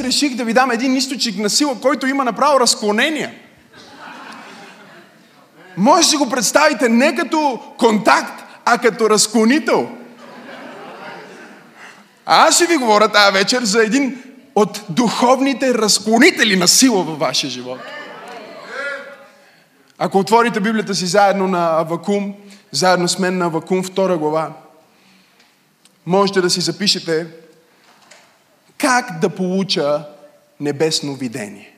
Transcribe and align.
реших 0.00 0.36
да 0.36 0.44
ви 0.44 0.52
дам 0.52 0.70
един 0.70 0.96
източник 0.96 1.38
на 1.38 1.50
сила, 1.50 1.80
който 1.80 2.06
има 2.06 2.24
направо 2.24 2.60
разклонение. 2.60 3.42
Може 5.76 6.10
да 6.10 6.18
го 6.18 6.30
представите 6.30 6.88
не 6.88 7.16
като 7.16 7.60
контакт, 7.78 8.44
а 8.64 8.78
като 8.78 9.10
разклонител. 9.10 9.88
А 12.26 12.46
аз 12.46 12.54
ще 12.54 12.66
ви 12.66 12.76
говоря 12.76 13.08
тази 13.08 13.32
вечер 13.32 13.64
за 13.64 13.84
един 13.84 14.22
от 14.54 14.84
духовните 14.88 15.74
разклонители 15.74 16.56
на 16.56 16.68
сила 16.68 17.02
във 17.02 17.18
вашия 17.18 17.50
живот. 17.50 17.78
Ако 19.98 20.18
отворите 20.18 20.60
Библията 20.60 20.94
си 20.94 21.06
заедно 21.06 21.48
на 21.48 21.80
Авакум, 21.80 22.34
заедно 22.72 23.08
с 23.08 23.18
мен 23.18 23.38
на 23.38 23.44
Авакум, 23.44 23.82
втора 23.82 24.18
глава, 24.18 24.52
можете 26.06 26.40
да 26.40 26.50
си 26.50 26.60
запишете 26.60 27.26
как 28.78 29.20
да 29.20 29.28
получа 29.28 30.04
небесно 30.60 31.14
видение. 31.14 31.74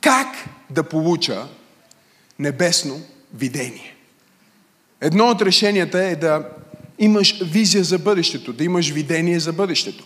Как 0.00 0.28
да 0.70 0.82
получа 0.82 1.46
небесно 2.38 3.00
видение. 3.34 3.96
Едно 5.00 5.26
от 5.26 5.42
решенията 5.42 6.04
е 6.04 6.16
да 6.16 6.48
имаш 6.98 7.40
визия 7.42 7.84
за 7.84 7.98
бъдещето, 7.98 8.52
да 8.52 8.64
имаш 8.64 8.90
видение 8.90 9.40
за 9.40 9.52
бъдещето. 9.52 10.04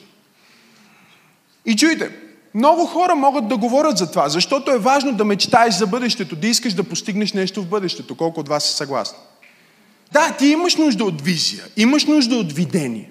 И 1.66 1.77
чуйте, 1.77 2.10
много 2.55 2.87
хора 2.87 3.15
могат 3.15 3.49
да 3.49 3.57
говорят 3.57 3.99
за 3.99 4.10
това, 4.10 4.29
защото 4.29 4.71
е 4.71 4.79
важно 4.79 5.12
да 5.12 5.24
мечтаеш 5.24 5.74
за 5.74 5.87
бъдещето, 5.87 6.37
да 6.37 6.46
искаш 6.46 6.74
да 6.74 6.85
постигнеш 6.85 7.33
нещо 7.33 7.62
в 7.62 7.66
бъдещето. 7.66 8.16
Колко 8.16 8.40
от 8.40 8.49
вас 8.49 8.65
са 8.65 8.77
съгласни? 8.77 9.18
Да, 10.12 10.37
ти 10.38 10.46
имаш 10.46 10.77
нужда 10.77 11.05
от 11.05 11.23
визия, 11.23 11.65
имаш 11.77 12.05
нужда 12.05 12.37
от 12.37 12.52
видение. 12.52 13.10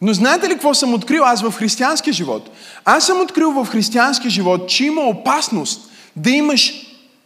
Но 0.00 0.12
знаете 0.12 0.48
ли 0.48 0.52
какво 0.52 0.74
съм 0.74 0.94
открил 0.94 1.22
аз 1.24 1.42
в 1.42 1.52
християнския 1.52 2.12
живот? 2.12 2.50
Аз 2.84 3.06
съм 3.06 3.20
открил 3.20 3.50
в 3.52 3.66
християнския 3.66 4.30
живот, 4.30 4.68
че 4.68 4.84
има 4.84 5.02
опасност 5.02 5.90
да 6.16 6.30
имаш 6.30 6.72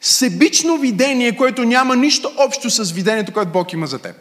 себично 0.01 0.79
видение, 0.79 1.37
което 1.37 1.65
няма 1.65 1.97
нищо 1.97 2.33
общо 2.37 2.71
с 2.71 2.93
видението, 2.93 3.33
което 3.33 3.51
Бог 3.51 3.73
има 3.73 3.87
за 3.87 3.98
теб. 3.98 4.17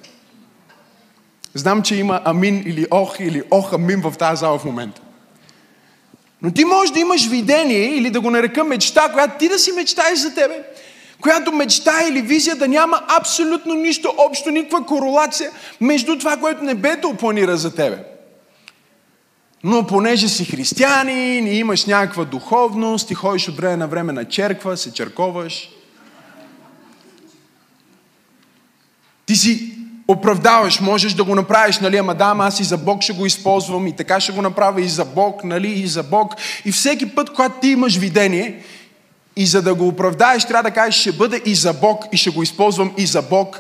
Знам, 1.54 1.82
че 1.82 1.96
има 1.96 2.22
амин 2.26 2.64
или 2.66 2.88
ох 2.92 3.16
или 3.20 3.44
ох 3.52 3.74
амин 3.74 4.02
в 4.02 4.14
тази 4.18 4.40
зала 4.40 4.60
в 4.60 4.66
момента. 4.66 5.02
Но 6.42 6.52
ти 6.52 6.66
можеш 6.66 6.92
да 6.94 7.00
имаш 7.00 7.28
видение 7.28 7.98
или 7.98 8.10
да 8.10 8.22
го 8.22 8.32
нарека 8.32 8.64
мечта, 8.64 9.12
която 9.14 9.38
ти 9.40 9.50
да 9.50 9.60
си 9.60 9.72
мечтаеш 9.72 10.20
за 10.20 10.34
тебе, 10.34 10.64
която 11.22 11.52
мечта 11.52 11.94
или 12.10 12.22
визия 12.22 12.56
да 12.56 12.68
няма 12.68 13.02
абсолютно 13.08 13.74
нищо 13.74 14.14
общо, 14.18 14.52
никаква 14.52 14.86
королация 14.86 15.52
между 15.82 16.18
това, 16.20 16.38
което 16.38 16.64
небето 16.64 17.14
планира 17.14 17.58
за 17.58 17.76
тебе. 17.76 18.19
Но 19.64 19.88
понеже 19.88 20.30
си 20.30 20.46
християнин 20.46 21.48
и 21.48 21.58
имаш 21.58 21.86
някаква 21.86 22.26
духовност 22.26 23.12
и 23.12 23.14
ходиш 23.14 23.48
от 23.48 23.58
време 23.58 23.78
на 23.78 23.88
време 23.88 24.14
на 24.14 24.26
черква, 24.26 24.78
се 24.78 24.94
черковаш, 24.94 25.70
ти 29.26 29.36
си 29.36 29.74
оправдаваш, 30.08 30.80
можеш 30.80 31.14
да 31.14 31.24
го 31.24 31.36
направиш, 31.36 31.80
нали, 31.80 31.98
ама 31.98 32.16
да, 32.16 32.36
аз 32.40 32.60
и 32.60 32.64
за 32.64 32.78
Бог 32.78 33.02
ще 33.02 33.14
го 33.14 33.26
използвам 33.26 33.88
и 33.88 33.96
така 33.96 34.20
ще 34.20 34.32
го 34.32 34.42
направя 34.42 34.82
и 34.82 34.88
за 34.88 35.06
Бог, 35.06 35.44
нали, 35.44 35.72
и 35.72 35.88
за 35.88 36.04
Бог. 36.04 36.36
И 36.66 36.72
всеки 36.72 37.16
път, 37.16 37.30
когато 37.30 37.60
ти 37.60 37.68
имаш 37.68 37.98
видение, 37.98 38.64
и 39.36 39.46
за 39.46 39.62
да 39.62 39.76
го 39.76 39.88
оправдаеш, 39.88 40.46
трябва 40.46 40.64
да 40.64 40.72
кажеш, 40.72 41.02
ще 41.02 41.12
бъде 41.12 41.42
и 41.46 41.56
за 41.56 41.74
Бог 41.74 42.06
и 42.12 42.18
ще 42.18 42.30
го 42.30 42.44
използвам 42.44 42.92
и 42.98 43.06
за 43.06 43.22
Бог. 43.22 43.60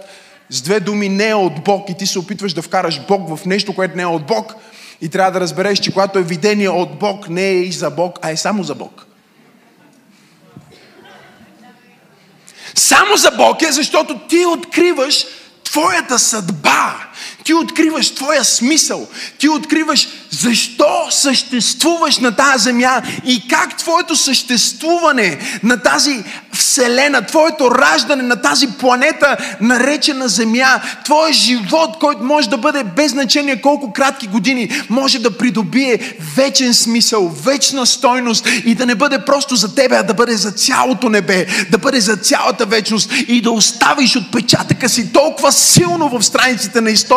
С 0.49 0.61
две 0.61 0.79
думи 0.79 1.09
не 1.09 1.29
е 1.29 1.35
от 1.35 1.63
Бог 1.63 1.89
и 1.89 1.93
ти 1.93 2.07
се 2.07 2.19
опитваш 2.19 2.53
да 2.53 2.61
вкараш 2.61 3.01
Бог 3.07 3.37
в 3.37 3.45
нещо, 3.45 3.75
което 3.75 3.97
не 3.97 4.03
е 4.03 4.05
от 4.05 4.25
Бог. 4.25 4.55
И 5.01 5.09
трябва 5.09 5.31
да 5.31 5.39
разбереш, 5.39 5.79
че 5.79 5.91
когато 5.91 6.19
е 6.19 6.23
видение 6.23 6.69
от 6.69 6.99
Бог, 6.99 7.29
не 7.29 7.47
е 7.47 7.59
и 7.59 7.71
за 7.71 7.89
Бог, 7.89 8.19
а 8.21 8.29
е 8.29 8.37
само 8.37 8.63
за 8.63 8.75
Бог. 8.75 9.05
Само 12.75 13.15
за 13.15 13.31
Бог 13.31 13.61
е, 13.61 13.71
защото 13.71 14.19
ти 14.19 14.45
откриваш 14.45 15.25
твоята 15.63 16.19
съдба. 16.19 17.08
Ти 17.43 17.53
откриваш 17.53 18.09
твоя 18.09 18.43
смисъл. 18.43 19.07
Ти 19.37 19.49
откриваш 19.49 20.07
защо 20.29 21.07
съществуваш 21.09 22.17
на 22.17 22.35
тази 22.35 22.63
земя 22.63 23.01
и 23.25 23.47
как 23.47 23.77
твоето 23.77 24.15
съществуване 24.15 25.39
на 25.63 25.77
тази 25.77 26.23
вселена, 26.53 27.25
твоето 27.25 27.71
раждане 27.71 28.23
на 28.23 28.35
тази 28.35 28.67
планета, 28.67 29.37
наречена 29.61 30.27
Земя, 30.27 30.81
твоя 31.05 31.33
живот, 31.33 31.97
който 31.99 32.23
може 32.23 32.49
да 32.49 32.57
бъде 32.57 32.83
без 32.83 33.11
значение 33.11 33.61
колко 33.61 33.93
кратки 33.93 34.27
години, 34.27 34.69
може 34.89 35.19
да 35.19 35.37
придобие 35.37 36.15
вечен 36.35 36.73
смисъл, 36.73 37.27
вечна 37.27 37.85
стойност 37.85 38.47
и 38.65 38.75
да 38.75 38.85
не 38.85 38.95
бъде 38.95 39.25
просто 39.25 39.55
за 39.55 39.75
тебе, 39.75 39.95
а 39.95 40.03
да 40.03 40.13
бъде 40.13 40.37
за 40.37 40.51
цялото 40.51 41.09
небе, 41.09 41.47
да 41.71 41.77
бъде 41.77 41.99
за 41.99 42.17
цялата 42.17 42.65
вечност 42.65 43.11
и 43.27 43.41
да 43.41 43.51
оставиш 43.51 44.15
отпечатъка 44.15 44.89
си 44.89 45.13
толкова 45.13 45.51
силно 45.51 46.09
в 46.09 46.23
страниците 46.23 46.81
на 46.81 46.91
историята, 46.91 47.08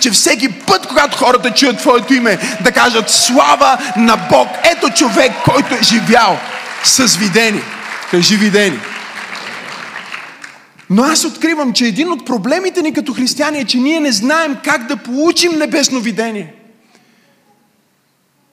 че 0.00 0.10
всеки 0.10 0.52
път, 0.52 0.86
когато 0.86 1.18
хората 1.18 1.50
чуят 1.50 1.78
Твоето 1.78 2.14
име, 2.14 2.38
да 2.60 2.72
кажат 2.72 3.10
слава 3.10 3.78
на 3.96 4.16
Бог. 4.16 4.48
Ето 4.72 4.90
човек, 4.90 5.32
който 5.44 5.74
е 5.74 5.82
живял 5.82 6.38
с 6.84 7.16
видение. 7.16 7.62
Кажи 8.10 8.36
видение. 8.36 8.80
Но 10.90 11.02
аз 11.02 11.24
откривам, 11.24 11.72
че 11.72 11.86
един 11.86 12.12
от 12.12 12.26
проблемите 12.26 12.82
ни 12.82 12.94
като 12.94 13.14
християни 13.14 13.58
е, 13.58 13.64
че 13.64 13.78
ние 13.78 14.00
не 14.00 14.12
знаем 14.12 14.56
как 14.64 14.86
да 14.86 14.96
получим 14.96 15.52
небесно 15.58 16.00
видение. 16.00 16.54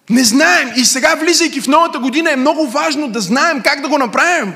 Не 0.09 0.23
знаем. 0.23 0.71
И 0.75 0.85
сега, 0.85 1.15
влизайки 1.15 1.61
в 1.61 1.67
новата 1.67 1.99
година, 1.99 2.31
е 2.31 2.35
много 2.35 2.67
важно 2.67 3.07
да 3.07 3.21
знаем 3.21 3.61
как 3.63 3.81
да 3.81 3.87
го 3.87 3.97
направим. 3.97 4.53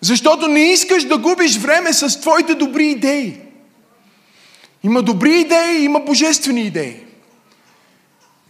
Защото 0.00 0.48
не 0.48 0.72
искаш 0.72 1.04
да 1.04 1.18
губиш 1.18 1.58
време 1.58 1.92
с 1.92 2.20
твоите 2.20 2.54
добри 2.54 2.86
идеи. 2.86 3.40
Има 4.84 5.02
добри 5.02 5.40
идеи, 5.40 5.84
има 5.84 6.00
божествени 6.00 6.62
идеи. 6.62 6.96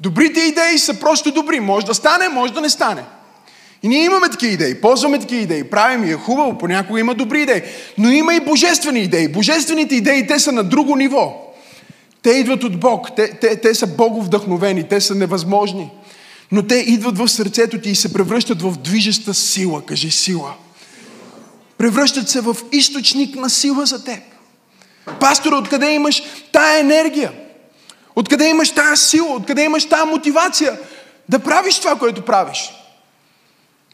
Добрите 0.01 0.41
идеи 0.41 0.79
са 0.79 1.01
просто 1.01 1.33
добри. 1.33 1.61
Може 1.61 1.87
да 1.87 1.95
стане, 1.95 2.29
може 2.29 2.53
да 2.53 2.61
не 2.61 2.71
стане. 2.71 3.03
И 3.83 3.89
ние 3.89 4.05
имаме 4.05 4.29
такива 4.29 4.53
идеи, 4.53 4.81
ползваме 4.81 5.19
такива 5.19 5.43
идеи, 5.43 5.65
правим 5.65 6.05
и 6.05 6.11
е 6.11 6.15
хубаво, 6.15 6.59
понякога 6.59 7.01
има 7.01 7.15
добри 7.15 7.43
идеи. 7.43 7.63
Но 7.99 8.11
има 8.11 8.35
и 8.35 8.41
божествени 8.41 9.01
идеи. 9.01 9.29
Божествените 9.29 9.95
идеи, 9.95 10.27
те 10.27 10.39
са 10.39 10.53
на 10.53 10.65
друго 10.65 10.97
ниво. 10.97 11.55
Те 12.23 12.31
идват 12.31 12.65
от 12.65 12.81
Бог, 12.81 13.09
те, 13.17 13.31
те, 13.31 13.61
те 13.61 13.75
са 13.75 13.87
боговдъхновени, 13.87 14.89
те 14.89 15.01
са 15.01 15.15
невъзможни. 15.15 15.91
Но 16.53 16.67
те 16.67 16.75
идват 16.75 17.19
в 17.19 17.29
сърцето 17.29 17.81
ти 17.81 17.91
и 17.91 17.95
се 17.95 18.13
превръщат 18.13 18.63
в 18.63 18.79
движеща 18.79 19.35
сила. 19.35 19.83
Кажи 19.83 20.11
сила. 20.11 20.55
Превръщат 21.79 22.29
се 22.29 22.41
в 22.41 22.57
източник 22.73 23.37
на 23.37 23.51
сила 23.51 23.87
за 23.87 24.05
теб. 24.05 24.34
Пастора, 25.21 25.57
откъде 25.57 25.91
имаш 25.91 26.23
тая 26.53 26.81
енергия? 26.81 27.33
Откъде 28.17 28.49
имаш 28.49 28.71
тая 28.71 28.97
сила? 28.97 29.35
Откъде 29.35 29.65
имаш 29.65 29.89
тая 29.89 30.07
мотивация 30.07 30.79
да 31.29 31.39
правиш 31.39 31.79
това, 31.79 31.99
което 31.99 32.25
правиш? 32.25 32.71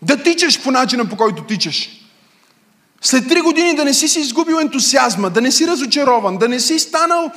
Да 0.02 0.22
тичаш 0.22 0.62
по 0.62 0.70
начина, 0.70 1.08
по 1.08 1.16
който 1.16 1.44
тичаш. 1.44 1.90
След 3.00 3.28
три 3.28 3.40
години 3.40 3.74
да 3.74 3.84
не 3.84 3.94
си 3.94 4.08
си 4.08 4.20
изгубил 4.20 4.56
ентусиазма, 4.56 5.30
да 5.30 5.40
не 5.40 5.52
си 5.52 5.66
разочарован, 5.66 6.38
да 6.38 6.48
не 6.48 6.60
си 6.60 6.78
станал 6.78 7.30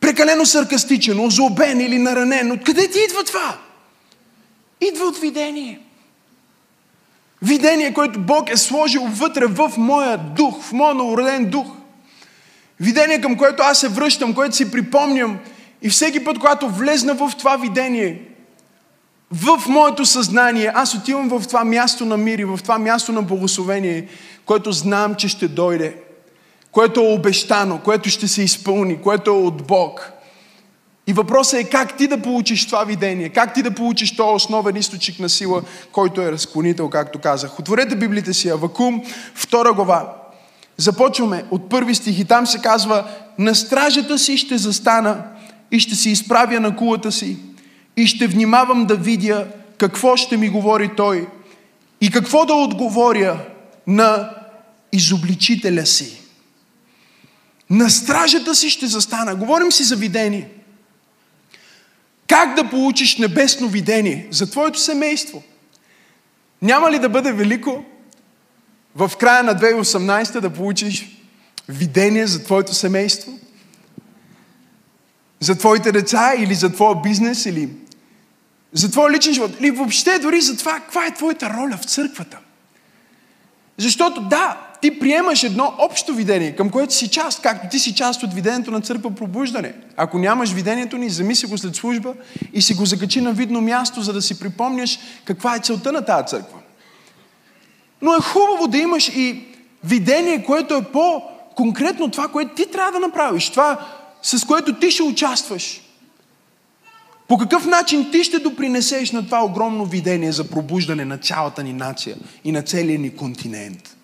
прекалено 0.00 0.46
саркастичен, 0.46 1.20
озлобен 1.20 1.80
или 1.80 1.98
наранен. 1.98 2.52
Откъде 2.52 2.90
ти 2.90 2.98
идва 2.98 3.24
това? 3.24 3.58
Идва 4.80 5.04
от 5.04 5.18
видение. 5.18 5.80
Видение, 7.42 7.94
което 7.94 8.20
Бог 8.20 8.50
е 8.50 8.56
сложил 8.56 9.02
вътре 9.02 9.46
в 9.46 9.72
моя 9.76 10.18
дух, 10.18 10.62
в 10.62 10.72
моя 10.72 10.94
новороден 10.94 11.44
дух. 11.50 11.66
Видение, 12.80 13.20
към 13.20 13.36
което 13.36 13.62
аз 13.62 13.80
се 13.80 13.88
връщам, 13.88 14.34
което 14.34 14.56
си 14.56 14.70
припомням. 14.70 15.38
И 15.82 15.88
всеки 15.88 16.24
път, 16.24 16.38
когато 16.38 16.68
влезна 16.68 17.14
в 17.14 17.32
това 17.38 17.56
видение, 17.56 18.22
в 19.30 19.68
моето 19.68 20.06
съзнание, 20.06 20.72
аз 20.74 20.94
отивам 20.94 21.28
в 21.28 21.46
това 21.46 21.64
място 21.64 22.04
на 22.04 22.16
мир 22.16 22.38
и 22.38 22.44
в 22.44 22.58
това 22.62 22.78
място 22.78 23.12
на 23.12 23.22
благословение, 23.22 24.08
което 24.46 24.72
знам, 24.72 25.14
че 25.14 25.28
ще 25.28 25.48
дойде, 25.48 25.96
което 26.72 27.00
е 27.00 27.12
обещано, 27.14 27.80
което 27.84 28.10
ще 28.10 28.28
се 28.28 28.42
изпълни, 28.42 29.02
което 29.02 29.30
е 29.30 29.34
от 29.34 29.66
Бог. 29.66 30.12
И 31.06 31.12
въпросът 31.12 31.60
е 31.60 31.64
как 31.64 31.96
ти 31.96 32.06
да 32.06 32.22
получиш 32.22 32.66
това 32.66 32.84
видение, 32.84 33.28
как 33.28 33.54
ти 33.54 33.62
да 33.62 33.70
получиш 33.70 34.16
този 34.16 34.34
основен 34.34 34.76
източник 34.76 35.18
на 35.18 35.28
сила, 35.28 35.62
който 35.92 36.20
е 36.22 36.32
разклонител, 36.32 36.90
както 36.90 37.18
казах. 37.18 37.58
Отворете 37.58 37.96
Библията 37.96 38.34
си, 38.34 38.48
Авакум, 38.48 39.02
втора 39.34 39.72
глава. 39.72 40.23
Започваме 40.76 41.44
от 41.50 41.68
първи 41.68 41.94
стих 41.94 42.18
и 42.18 42.24
там 42.24 42.46
се 42.46 42.58
казва 42.58 43.04
На 43.38 43.54
стражата 43.54 44.18
си 44.18 44.36
ще 44.36 44.58
застана 44.58 45.22
и 45.70 45.80
ще 45.80 45.94
се 45.94 46.10
изправя 46.10 46.60
на 46.60 46.76
кулата 46.76 47.12
си 47.12 47.36
и 47.96 48.06
ще 48.06 48.26
внимавам 48.26 48.86
да 48.86 48.96
видя 48.96 49.46
какво 49.78 50.16
ще 50.16 50.36
ми 50.36 50.48
говори 50.48 50.90
той 50.96 51.28
и 52.00 52.10
какво 52.10 52.46
да 52.46 52.54
отговоря 52.54 53.40
на 53.86 54.30
изобличителя 54.92 55.86
си. 55.86 56.20
На 57.70 57.90
стражата 57.90 58.54
си 58.54 58.70
ще 58.70 58.86
застана. 58.86 59.34
Говорим 59.34 59.72
си 59.72 59.84
за 59.84 59.96
видение. 59.96 60.48
Как 62.26 62.54
да 62.54 62.70
получиш 62.70 63.18
небесно 63.18 63.68
видение 63.68 64.28
за 64.30 64.50
твоето 64.50 64.78
семейство? 64.78 65.42
Няма 66.62 66.90
ли 66.90 66.98
да 66.98 67.08
бъде 67.08 67.32
велико 67.32 67.84
в 68.94 69.10
края 69.18 69.42
на 69.42 69.54
2018 69.54 70.40
да 70.40 70.50
получиш 70.50 71.18
видение 71.68 72.26
за 72.26 72.44
твоето 72.44 72.74
семейство? 72.74 73.32
За 75.40 75.58
твоите 75.58 75.92
деца 75.92 76.32
или 76.38 76.54
за 76.54 76.72
твоя 76.72 76.94
бизнес 77.02 77.46
или 77.46 77.68
за 78.72 78.90
твоя 78.90 79.10
личен 79.10 79.34
живот? 79.34 79.50
Или 79.60 79.70
въобще 79.70 80.18
дори 80.18 80.40
за 80.40 80.56
това, 80.56 80.74
каква 80.74 81.06
е 81.06 81.14
твоята 81.14 81.50
роля 81.50 81.78
в 81.82 81.84
църквата? 81.84 82.38
Защото 83.78 84.20
да, 84.20 84.60
ти 84.80 84.98
приемаш 84.98 85.42
едно 85.42 85.74
общо 85.78 86.14
видение, 86.14 86.56
към 86.56 86.70
което 86.70 86.94
си 86.94 87.08
част, 87.08 87.42
както 87.42 87.68
ти 87.70 87.78
си 87.78 87.94
част 87.94 88.22
от 88.22 88.34
видението 88.34 88.70
на 88.70 88.80
църква 88.80 89.14
пробуждане. 89.14 89.74
Ако 89.96 90.18
нямаш 90.18 90.50
видението 90.50 90.96
ни, 90.96 91.10
замисли 91.10 91.48
го 91.48 91.58
след 91.58 91.74
служба 91.74 92.14
и 92.52 92.62
си 92.62 92.74
го 92.74 92.86
закачи 92.86 93.20
на 93.20 93.32
видно 93.32 93.60
място, 93.60 94.02
за 94.02 94.12
да 94.12 94.22
си 94.22 94.38
припомняш 94.38 94.98
каква 95.24 95.56
е 95.56 95.60
целта 95.60 95.92
на 95.92 96.04
тази 96.04 96.26
църква. 96.26 96.58
Но 98.04 98.14
е 98.14 98.20
хубаво 98.20 98.68
да 98.68 98.78
имаш 98.78 99.08
и 99.08 99.44
видение, 99.84 100.44
което 100.44 100.74
е 100.74 100.84
по-конкретно 100.84 102.10
това, 102.10 102.28
което 102.28 102.54
ти 102.54 102.66
трябва 102.70 102.92
да 102.92 103.06
направиш. 103.06 103.50
Това, 103.50 103.86
с 104.22 104.46
което 104.46 104.74
ти 104.74 104.90
ще 104.90 105.02
участваш. 105.02 105.80
По 107.28 107.38
какъв 107.38 107.66
начин 107.66 108.10
ти 108.10 108.24
ще 108.24 108.38
допринесеш 108.38 109.12
на 109.12 109.24
това 109.24 109.44
огромно 109.44 109.86
видение 109.86 110.32
за 110.32 110.50
пробуждане 110.50 111.04
на 111.04 111.18
цялата 111.18 111.62
ни 111.62 111.72
нация 111.72 112.16
и 112.44 112.52
на 112.52 112.62
целия 112.62 112.98
ни 112.98 113.16
континент? 113.16 113.96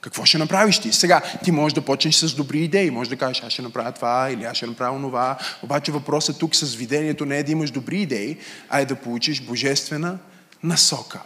Какво 0.00 0.24
ще 0.24 0.38
направиш 0.38 0.78
ти? 0.78 0.92
Сега, 0.92 1.22
ти 1.44 1.52
можеш 1.52 1.74
да 1.74 1.80
почнеш 1.80 2.14
с 2.14 2.34
добри 2.34 2.58
идеи. 2.58 2.90
Можеш 2.90 3.08
да 3.08 3.16
кажеш, 3.16 3.42
аз 3.42 3.52
ще 3.52 3.62
направя 3.62 3.92
това 3.92 4.30
или 4.30 4.44
аз 4.44 4.56
ще 4.56 4.66
направя 4.66 5.00
това. 5.00 5.36
Обаче 5.62 5.92
въпросът 5.92 6.38
тук 6.38 6.56
с 6.56 6.74
видението 6.74 7.26
не 7.26 7.38
е 7.38 7.42
да 7.42 7.52
имаш 7.52 7.70
добри 7.70 8.00
идеи, 8.00 8.36
а 8.68 8.80
е 8.80 8.84
да 8.84 8.96
получиш 8.96 9.40
божествена 9.40 10.18
насока. 10.62 11.20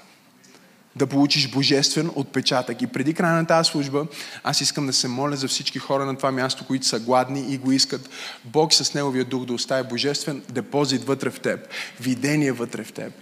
Да 0.97 1.07
получиш 1.07 1.51
божествен 1.51 2.11
отпечатък. 2.15 2.83
И 2.83 2.87
преди 2.87 3.15
края 3.15 3.35
на 3.35 3.47
тази 3.47 3.71
служба, 3.71 4.07
аз 4.45 4.61
искам 4.61 4.87
да 4.87 4.93
се 4.93 5.09
моля 5.09 5.37
за 5.37 5.49
всички 5.49 5.79
хора 5.79 6.07
на 6.07 6.17
това 6.17 6.33
място, 6.33 6.67
които 6.67 6.87
са 6.87 7.01
гладни 7.01 7.53
и 7.53 7.59
го 7.59 7.73
искат. 7.73 8.11
Бог 8.45 8.73
с 8.73 8.95
Неговия 8.95 9.25
дух 9.25 9.45
да 9.45 9.53
остави 9.53 9.89
божествен 9.89 10.43
депозит 10.49 11.05
вътре 11.05 11.31
в 11.31 11.41
теб. 11.41 11.69
Видение 12.01 12.53
вътре 12.53 12.85
в 12.85 12.93
теб. 12.93 13.13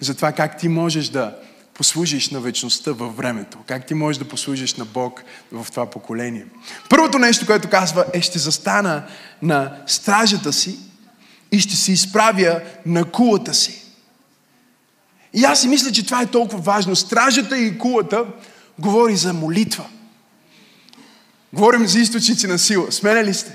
За 0.00 0.14
това 0.14 0.32
как 0.32 0.58
ти 0.58 0.68
можеш 0.68 1.08
да 1.08 1.36
послужиш 1.74 2.30
на 2.30 2.40
вечността 2.40 2.92
във 2.92 3.16
времето? 3.16 3.58
Как 3.66 3.86
ти 3.86 3.94
можеш 3.94 4.18
да 4.18 4.28
послужиш 4.28 4.74
на 4.74 4.84
Бог 4.84 5.22
в 5.52 5.66
това 5.70 5.90
поколение? 5.90 6.46
Първото 6.88 7.18
нещо, 7.18 7.46
което 7.46 7.68
казва 7.68 8.04
е 8.14 8.20
ще 8.20 8.38
застана 8.38 9.02
на 9.42 9.76
стражата 9.86 10.52
си 10.52 10.78
и 11.52 11.60
ще 11.60 11.76
се 11.76 11.92
изправя 11.92 12.60
на 12.86 13.04
кулата 13.04 13.54
си. 13.54 13.85
И 15.36 15.44
аз 15.44 15.60
си 15.60 15.68
мисля, 15.68 15.92
че 15.92 16.04
това 16.04 16.22
е 16.22 16.26
толкова 16.26 16.58
важно. 16.62 16.96
Стражата 16.96 17.58
и 17.58 17.78
кулата 17.78 18.24
говори 18.78 19.16
за 19.16 19.32
молитва. 19.32 19.84
Говорим 21.52 21.86
за 21.86 21.98
източници 21.98 22.46
на 22.46 22.58
сила. 22.58 22.92
Смене 22.92 23.24
ли 23.24 23.34
сте? 23.34 23.52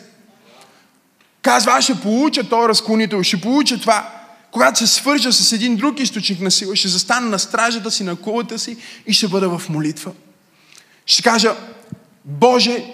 Казва, 1.42 1.72
аз 1.72 1.83
ще 1.83 2.01
получа 2.01 2.50
този 2.50 2.68
разклонител, 2.68 3.24
ще 3.24 3.42
получа 3.42 3.80
това 3.80 4.22
когато 4.51 4.80
се 4.80 4.88
свържа 4.88 5.33
с 5.33 5.51
един 5.51 5.75
друг 5.75 6.00
източник 6.00 6.42
на 6.42 6.51
сила, 6.51 6.75
ще 6.75 6.88
застана 6.88 7.30
на 7.30 7.39
стражата 7.39 7.92
си, 7.92 8.04
на 8.04 8.16
кулата 8.16 8.60
си 8.60 8.77
и 9.07 9.13
ще 9.13 9.27
бъда 9.27 9.57
в 9.57 9.69
молитва. 9.69 10.12
Ще 11.06 11.24
кажа, 11.24 11.56
Боже, 12.25 12.94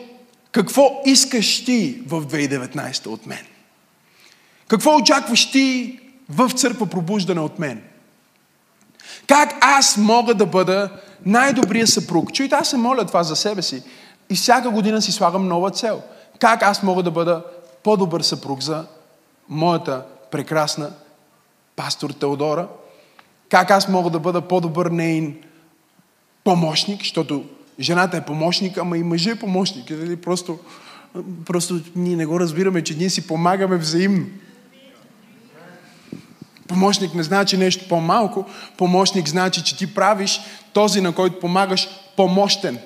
какво 0.51 1.01
искаш 1.05 1.65
ти 1.65 2.01
в 2.07 2.25
2019 2.25 3.07
от 3.07 3.25
мен? 3.25 3.45
Какво 4.67 4.95
очакваш 4.95 5.51
ти 5.51 5.99
в 6.29 6.49
църква 6.49 6.87
пробуждане 6.87 7.41
от 7.41 7.59
мен? 7.59 7.81
Как 9.27 9.55
аз 9.61 9.97
мога 9.97 10.33
да 10.33 10.45
бъда 10.45 10.89
най-добрия 11.25 11.87
съпруг? 11.87 12.33
Чуйте, 12.33 12.55
аз 12.55 12.69
се 12.69 12.77
моля 12.77 13.05
това 13.05 13.23
за 13.23 13.35
себе 13.35 13.61
си. 13.61 13.83
И 14.29 14.35
всяка 14.35 14.69
година 14.69 15.01
си 15.01 15.11
слагам 15.11 15.47
нова 15.47 15.71
цел. 15.71 16.01
Как 16.39 16.63
аз 16.63 16.83
мога 16.83 17.03
да 17.03 17.11
бъда 17.11 17.43
по-добър 17.83 18.21
съпруг 18.21 18.61
за 18.61 18.85
моята 19.49 20.03
прекрасна 20.31 20.91
пастор 21.75 22.09
Теодора, 22.09 22.67
как 23.49 23.71
аз 23.71 23.87
мога 23.87 24.09
да 24.09 24.19
бъда 24.19 24.41
по-добър 24.41 24.85
нейн 24.85 25.35
помощник, 26.43 26.99
защото 26.99 27.43
жената 27.79 28.17
е 28.17 28.25
помощник, 28.25 28.77
ама 28.77 28.97
и 28.97 29.03
мъжът 29.03 29.35
е 29.35 29.39
помощник. 29.39 29.89
Нали? 29.89 30.15
Просто, 30.15 30.59
просто 31.45 31.79
ние 31.95 32.15
не 32.15 32.25
го 32.25 32.39
разбираме, 32.39 32.83
че 32.83 32.97
ние 32.97 33.09
си 33.09 33.27
помагаме 33.27 33.77
взаимно. 33.77 34.25
Помощник 36.67 37.13
не 37.13 37.23
значи 37.23 37.57
нещо 37.57 37.87
по-малко. 37.89 38.45
Помощник 38.77 39.29
значи, 39.29 39.63
че 39.63 39.77
ти 39.77 39.93
правиш 39.93 40.41
този, 40.73 41.01
на 41.01 41.11
който 41.11 41.39
помагаш, 41.39 41.89
помощен. 42.15 42.77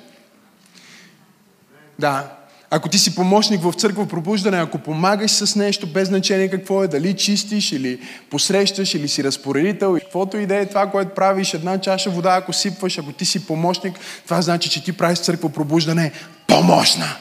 Да, 2.00 2.31
ако 2.74 2.89
ти 2.89 2.98
си 2.98 3.16
помощник 3.16 3.62
в 3.62 3.74
църква 3.74 4.07
пробуждане, 4.07 4.57
ако 4.57 4.78
помагаш 4.78 5.31
с 5.31 5.56
нещо, 5.56 5.88
без 5.88 6.07
значение 6.07 6.50
какво 6.50 6.83
е, 6.83 6.88
дали 6.88 7.13
чистиш 7.13 7.72
или 7.72 8.00
посрещаш 8.30 8.94
или 8.94 9.07
си 9.07 9.24
разпоредител, 9.24 9.98
каквото 10.01 10.38
и 10.38 10.45
да 10.45 10.56
е 10.56 10.66
това, 10.66 10.88
което 10.88 11.16
правиш, 11.16 11.54
една 11.54 11.81
чаша 11.81 12.10
вода, 12.10 12.36
ако 12.36 12.54
сипваш, 12.54 12.98
ако 12.98 13.12
ти 13.12 13.25
си 13.25 13.48
помощник, 13.48 14.00
това 14.24 14.42
значи, 14.42 14.69
че 14.69 14.83
ти 14.83 14.94
правиш 14.94 15.19
църква 15.19 15.50
пробуждане 15.50 16.12
помощна. 16.48 17.16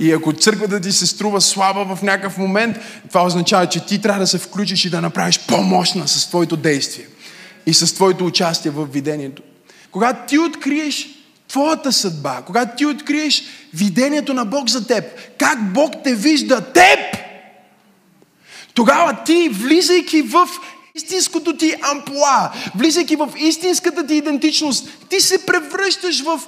И 0.00 0.12
ако 0.12 0.32
църквата 0.32 0.80
ти 0.80 0.92
се 0.92 1.06
струва 1.06 1.40
слаба 1.40 1.96
в 1.96 2.02
някакъв 2.02 2.38
момент, 2.38 2.76
това 3.08 3.24
означава, 3.26 3.66
че 3.66 3.86
ти 3.86 4.00
трябва 4.00 4.20
да 4.20 4.26
се 4.26 4.38
включиш 4.38 4.84
и 4.84 4.90
да 4.90 5.00
направиш 5.00 5.40
помощна 5.48 6.08
с 6.08 6.28
твоето 6.28 6.56
действие 6.56 7.06
и 7.66 7.74
с 7.74 7.94
твоето 7.94 8.26
участие 8.26 8.70
в 8.70 8.84
видението. 8.84 9.42
Когато 9.90 10.28
ти 10.28 10.38
откриеш 10.38 11.08
твоята 11.48 11.92
съдба, 11.92 12.42
когато 12.46 12.76
ти 12.76 12.86
откриеш 12.86 13.42
видението 13.74 14.34
на 14.34 14.44
Бог 14.44 14.68
за 14.68 14.86
теб, 14.86 15.04
как 15.38 15.72
Бог 15.72 15.94
те 16.04 16.14
вижда 16.14 16.60
теб, 16.60 16.98
тогава 18.74 19.18
ти, 19.24 19.48
влизайки 19.52 20.22
в 20.22 20.48
истинското 20.94 21.56
ти 21.56 21.74
амплуа, 21.82 22.52
влизайки 22.74 23.16
в 23.16 23.28
истинската 23.36 24.06
ти 24.06 24.14
идентичност, 24.14 24.88
ти 25.08 25.20
се 25.20 25.46
превръщаш 25.46 26.22
в 26.22 26.40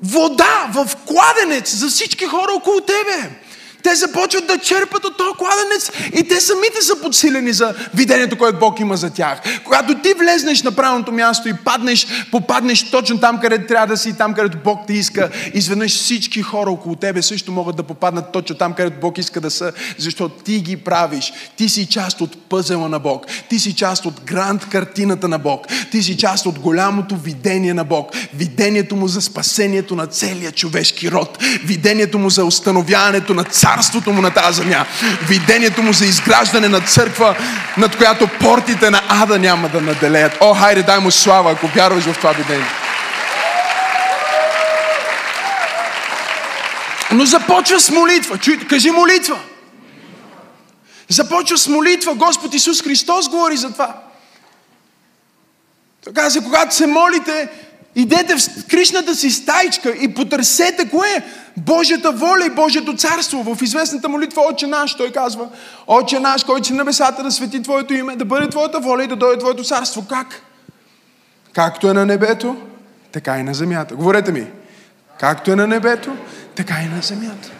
вода, 0.00 0.70
в 0.74 0.96
кладенец 1.06 1.74
за 1.74 1.88
всички 1.88 2.24
хора 2.24 2.52
около 2.52 2.80
тебе. 2.80 3.30
Те 3.82 3.94
започват 3.94 4.46
да 4.46 4.58
черпат 4.58 5.04
от 5.04 5.16
този 5.16 5.30
кладенец 5.38 5.90
и 6.20 6.28
те 6.28 6.40
самите 6.40 6.82
са 6.82 7.00
подсилени 7.02 7.52
за 7.52 7.74
видението, 7.94 8.38
което 8.38 8.58
Бог 8.58 8.80
има 8.80 8.96
за 8.96 9.10
тях. 9.10 9.40
Когато 9.64 9.94
ти 9.94 10.14
влезнеш 10.18 10.62
на 10.62 10.72
правилното 10.72 11.12
място 11.12 11.48
и 11.48 11.52
паднеш, 11.64 12.06
попаднеш 12.30 12.90
точно 12.90 13.20
там, 13.20 13.40
където 13.40 13.66
трябва 13.66 13.86
да 13.86 13.96
си, 13.96 14.16
там, 14.18 14.34
където 14.34 14.58
Бог 14.64 14.80
те 14.86 14.92
иска, 14.92 15.30
изведнъж 15.54 15.94
всички 15.94 16.42
хора 16.42 16.70
около 16.70 16.96
тебе 16.96 17.22
също 17.22 17.52
могат 17.52 17.76
да 17.76 17.82
попаднат 17.82 18.32
точно 18.32 18.56
там, 18.56 18.72
където 18.72 19.00
Бог 19.00 19.18
иска 19.18 19.40
да 19.40 19.50
са, 19.50 19.72
защото 19.98 20.34
ти 20.44 20.60
ги 20.60 20.76
правиш. 20.76 21.32
Ти 21.56 21.68
си 21.68 21.86
част 21.86 22.20
от 22.20 22.48
пъзела 22.48 22.88
на 22.88 22.98
Бог. 22.98 23.26
Ти 23.48 23.58
си 23.58 23.74
част 23.74 24.06
от 24.06 24.20
гранд 24.20 24.68
картината 24.68 25.28
на 25.28 25.38
Бог. 25.38 25.66
Ти 25.90 26.02
си 26.02 26.16
част 26.16 26.46
от 26.46 26.58
голямото 26.58 27.16
видение 27.16 27.74
на 27.74 27.84
Бог. 27.84 28.12
Видението 28.34 28.96
му 28.96 29.08
за 29.08 29.22
спасението 29.22 29.96
на 29.96 30.06
целия 30.06 30.52
човешки 30.52 31.10
род. 31.10 31.38
Видението 31.64 32.18
му 32.18 32.30
за 32.30 32.44
установяването 32.44 33.34
на 33.34 33.44
цар 33.44 33.67
царството 33.68 34.12
му 34.12 34.22
на 34.22 34.30
тази 34.30 34.62
земя. 34.62 34.86
Видението 35.22 35.82
му 35.82 35.92
за 35.92 36.06
изграждане 36.06 36.68
на 36.68 36.80
църква, 36.80 37.36
над 37.76 37.96
която 37.96 38.28
портите 38.28 38.90
на 38.90 39.02
ада 39.08 39.38
няма 39.38 39.68
да 39.68 39.80
наделеят. 39.80 40.36
О, 40.40 40.54
хайде, 40.54 40.82
дай 40.82 40.98
му 40.98 41.10
слава, 41.10 41.52
ако 41.52 41.66
вярваш 41.66 42.04
в 42.04 42.18
това 42.18 42.32
видение. 42.32 42.66
Но 47.10 47.24
започва 47.24 47.80
с 47.80 47.90
молитва. 47.90 48.38
Чуй, 48.38 48.58
кажи 48.58 48.90
молитва. 48.90 49.38
Започва 51.08 51.58
с 51.58 51.68
молитва. 51.68 52.14
Господ 52.14 52.54
Исус 52.54 52.82
Христос 52.82 53.28
говори 53.28 53.56
за 53.56 53.72
това. 53.72 53.94
Той 56.04 56.12
каза, 56.12 56.40
когато 56.40 56.74
се 56.74 56.86
молите, 56.86 57.48
идете 57.98 58.36
в 58.36 58.66
кришната 58.68 59.14
си 59.14 59.30
стайчка 59.30 59.90
и 59.90 60.14
потърсете 60.14 60.88
кое 60.88 61.08
е 61.08 61.22
Божията 61.56 62.12
воля 62.12 62.44
и 62.46 62.50
Божието 62.50 62.96
царство. 62.96 63.54
В 63.54 63.62
известната 63.62 64.08
молитва 64.08 64.42
Отче 64.42 64.66
наш, 64.66 64.94
той 64.94 65.10
казва, 65.10 65.48
Отче 65.86 66.20
наш, 66.20 66.44
който 66.44 66.66
си 66.66 66.72
на 66.72 66.78
небесата, 66.78 67.22
да 67.22 67.30
свети 67.30 67.62
Твоето 67.62 67.94
име, 67.94 68.16
да 68.16 68.24
бъде 68.24 68.48
Твоята 68.48 68.80
воля 68.80 69.04
и 69.04 69.06
да 69.06 69.16
дойде 69.16 69.38
Твоето 69.38 69.64
царство. 69.64 70.06
Как? 70.08 70.42
Както 71.52 71.90
е 71.90 71.92
на 71.92 72.06
небето, 72.06 72.56
така 73.12 73.38
и 73.38 73.42
на 73.42 73.54
земята. 73.54 73.94
Говорете 73.94 74.32
ми. 74.32 74.46
Както 75.20 75.50
е 75.50 75.56
на 75.56 75.66
небето, 75.66 76.16
така 76.54 76.74
и 76.84 76.94
на 76.96 77.02
земята. 77.02 77.50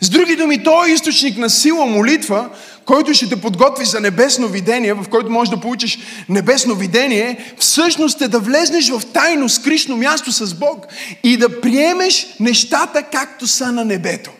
С 0.00 0.10
други 0.10 0.36
думи, 0.36 0.62
той 0.62 0.88
е 0.88 0.92
източник 0.92 1.38
на 1.38 1.50
сила 1.50 1.86
молитва, 1.86 2.48
който 2.86 3.14
ще 3.14 3.28
те 3.28 3.40
подготви 3.40 3.84
за 3.84 4.00
небесно 4.00 4.48
видение, 4.48 4.94
в 4.94 5.04
който 5.10 5.30
можеш 5.30 5.50
да 5.50 5.60
получиш 5.60 5.98
небесно 6.28 6.74
видение, 6.74 7.54
всъщност 7.58 8.20
е 8.20 8.28
да 8.28 8.38
влезнеш 8.38 8.90
в 8.90 9.02
тайно, 9.12 9.48
скришно 9.48 9.96
място 9.96 10.32
с 10.32 10.54
Бог 10.54 10.86
и 11.22 11.36
да 11.36 11.60
приемеш 11.60 12.26
нещата 12.40 13.02
както 13.02 13.46
са 13.46 13.72
на 13.72 13.84
небето. 13.84 14.30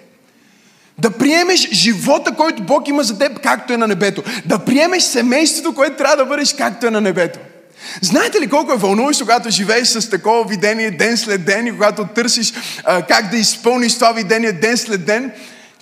Да 0.98 1.10
приемеш 1.10 1.70
живота, 1.70 2.32
който 2.32 2.62
Бог 2.62 2.88
има 2.88 3.02
за 3.02 3.18
теб, 3.18 3.40
както 3.40 3.72
е 3.72 3.76
на 3.76 3.86
небето. 3.86 4.22
Да 4.44 4.58
приемеш 4.58 5.02
семейството, 5.02 5.74
което 5.74 5.96
трябва 5.96 6.16
да 6.16 6.24
бъдеш, 6.24 6.54
както 6.54 6.86
е 6.86 6.90
на 6.90 7.00
небето. 7.00 7.38
Знаете 8.00 8.40
ли 8.40 8.48
колко 8.48 8.72
е 8.72 8.76
вълнуващо, 8.76 9.24
когато 9.24 9.50
живееш 9.50 9.88
с 9.88 10.10
такова 10.10 10.44
видение 10.44 10.90
ден 10.90 11.16
след 11.16 11.44
ден 11.44 11.66
и 11.66 11.72
когато 11.72 12.06
търсиш 12.14 12.52
а, 12.84 13.02
как 13.02 13.30
да 13.30 13.36
изпълниш 13.36 13.94
това 13.94 14.12
видение 14.12 14.52
ден 14.52 14.76
след 14.76 15.04
ден? 15.04 15.32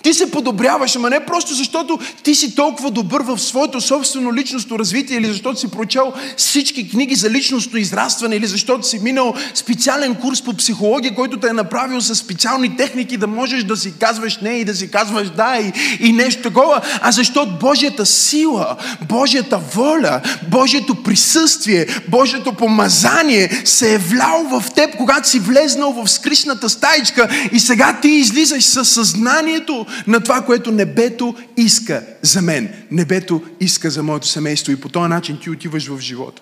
Ти 0.05 0.13
се 0.13 0.31
подобряваш, 0.31 0.95
ама 0.95 1.09
не 1.09 1.25
просто 1.25 1.53
защото 1.53 1.99
ти 2.23 2.35
си 2.35 2.55
толкова 2.55 2.91
добър 2.91 3.21
в 3.21 3.39
своето 3.39 3.81
собствено 3.81 4.33
личностно 4.33 4.79
развитие 4.79 5.17
или 5.17 5.27
защото 5.27 5.59
си 5.59 5.71
прочел 5.71 6.13
всички 6.37 6.89
книги 6.89 7.15
за 7.15 7.29
личностно 7.29 7.79
израстване 7.79 8.35
или 8.35 8.47
защото 8.47 8.87
си 8.87 8.99
минал 8.99 9.33
специален 9.53 10.15
курс 10.15 10.41
по 10.41 10.53
психология, 10.53 11.15
който 11.15 11.39
те 11.39 11.47
е 11.47 11.53
направил 11.53 12.01
с 12.01 12.15
специални 12.15 12.77
техники 12.77 13.17
да 13.17 13.27
можеш 13.27 13.63
да 13.63 13.77
си 13.77 13.93
казваш 13.99 14.37
не 14.41 14.49
и 14.49 14.65
да 14.65 14.75
си 14.75 14.91
казваш 14.91 15.29
да 15.29 15.57
и, 15.59 15.73
и 16.07 16.13
нещо 16.13 16.41
такова, 16.41 16.81
а 17.01 17.11
защото 17.11 17.51
Божията 17.59 18.05
сила, 18.05 18.75
Божията 19.09 19.57
воля, 19.57 20.21
Божието 20.51 20.95
присъствие, 20.95 21.87
Божието 22.07 22.53
помазание 22.53 23.61
се 23.65 23.93
е 23.93 23.97
влял 23.97 24.47
в 24.51 24.63
теб, 24.75 24.95
когато 24.97 25.29
си 25.29 25.39
влезнал 25.39 25.91
в 25.91 26.11
скришната 26.11 26.69
стаичка 26.69 27.29
и 27.51 27.59
сега 27.59 27.99
ти 28.01 28.09
излизаш 28.09 28.63
със 28.63 28.89
съзнанието, 28.89 29.85
на 30.07 30.19
това, 30.23 30.41
което 30.41 30.71
небето 30.71 31.35
иска 31.57 32.05
за 32.21 32.41
мен. 32.41 32.73
Небето 32.91 33.41
иска 33.59 33.89
за 33.89 34.03
моето 34.03 34.27
семейство 34.27 34.71
и 34.71 34.81
по 34.81 34.89
този 34.89 35.09
начин 35.09 35.39
ти 35.41 35.49
отиваш 35.49 35.87
в 35.87 35.99
живота. 35.99 36.41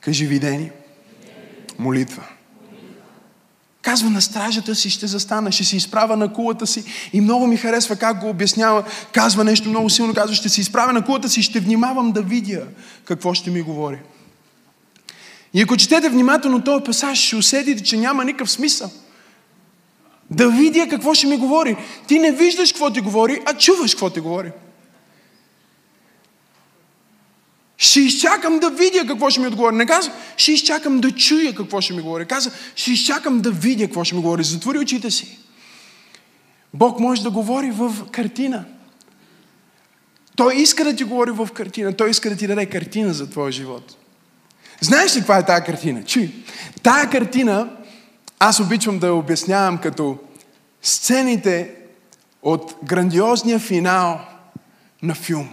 Кажи 0.00 0.26
видение. 0.26 0.72
Молитва. 1.78 2.22
Казва 3.82 4.10
на 4.10 4.22
стражата 4.22 4.74
си 4.74 4.90
ще 4.90 5.06
застана, 5.06 5.52
ще 5.52 5.64
се 5.64 5.76
изправя 5.76 6.16
на 6.16 6.32
кулата 6.32 6.66
си. 6.66 6.84
И 7.12 7.20
много 7.20 7.46
ми 7.46 7.56
харесва 7.56 7.96
как 7.96 8.20
го 8.20 8.28
обяснява. 8.28 8.84
Казва 9.12 9.44
нещо 9.44 9.68
много 9.68 9.90
силно. 9.90 10.14
Казва, 10.14 10.34
ще 10.34 10.48
се 10.48 10.60
изправя 10.60 10.92
на 10.92 11.04
кулата 11.04 11.28
си, 11.28 11.42
ще 11.42 11.60
внимавам 11.60 12.12
да 12.12 12.22
видя 12.22 12.62
какво 13.04 13.34
ще 13.34 13.50
ми 13.50 13.62
говори. 13.62 13.98
И 15.54 15.62
ако 15.62 15.76
четете 15.76 16.08
внимателно 16.08 16.64
този 16.64 16.84
пасаж, 16.84 17.18
ще 17.18 17.36
усетите, 17.36 17.82
че 17.82 17.96
няма 17.96 18.24
никакъв 18.24 18.50
смисъл. 18.50 18.90
Да 20.30 20.50
видя 20.50 20.88
какво 20.88 21.14
ще 21.14 21.26
ми 21.26 21.36
говори. 21.36 21.76
Ти 22.06 22.18
не 22.18 22.32
виждаш 22.32 22.72
какво 22.72 22.92
ти 22.92 23.00
говори, 23.00 23.40
а 23.44 23.54
чуваш 23.54 23.94
какво 23.94 24.10
ти 24.10 24.20
говори. 24.20 24.52
Ще 27.78 28.00
изчакам 28.00 28.58
да 28.58 28.70
видя 28.70 29.06
какво 29.06 29.30
ще 29.30 29.40
ми 29.40 29.46
отговори. 29.46 29.76
Не 29.76 29.86
казва, 29.86 30.12
ще 30.36 30.52
изчакам 30.52 31.00
да 31.00 31.12
чуя 31.12 31.54
какво 31.54 31.80
ще 31.80 31.92
ми 31.92 32.02
говори. 32.02 32.26
Каза, 32.26 32.50
ще 32.76 32.92
изчакам 32.92 33.40
да 33.40 33.50
видя 33.50 33.84
какво 33.84 34.04
ще 34.04 34.14
ми 34.14 34.22
говори. 34.22 34.44
Затвори 34.44 34.78
очите 34.78 35.10
си. 35.10 35.38
Бог 36.74 37.00
може 37.00 37.22
да 37.22 37.30
говори 37.30 37.70
в 37.70 37.94
картина. 38.10 38.64
Той 40.36 40.56
иска 40.56 40.84
да 40.84 40.96
ти 40.96 41.04
говори 41.04 41.30
в 41.30 41.48
картина. 41.54 41.92
Той 41.92 42.10
иска 42.10 42.30
да 42.30 42.36
ти 42.36 42.46
даде 42.46 42.66
картина 42.66 43.12
за 43.12 43.30
твоя 43.30 43.52
живот. 43.52 43.96
Знаеш 44.80 45.16
ли 45.16 45.18
каква 45.18 45.38
е 45.38 45.46
тази 45.46 45.64
картина? 45.64 46.04
Чуй. 46.04 46.30
Тая 46.82 47.10
картина 47.10 47.68
аз 48.38 48.60
обичам 48.60 48.98
да 48.98 49.12
обяснявам 49.12 49.78
като 49.78 50.18
сцените 50.82 51.70
от 52.42 52.74
грандиозния 52.84 53.58
финал 53.58 54.20
на 55.02 55.14
филм. 55.14 55.48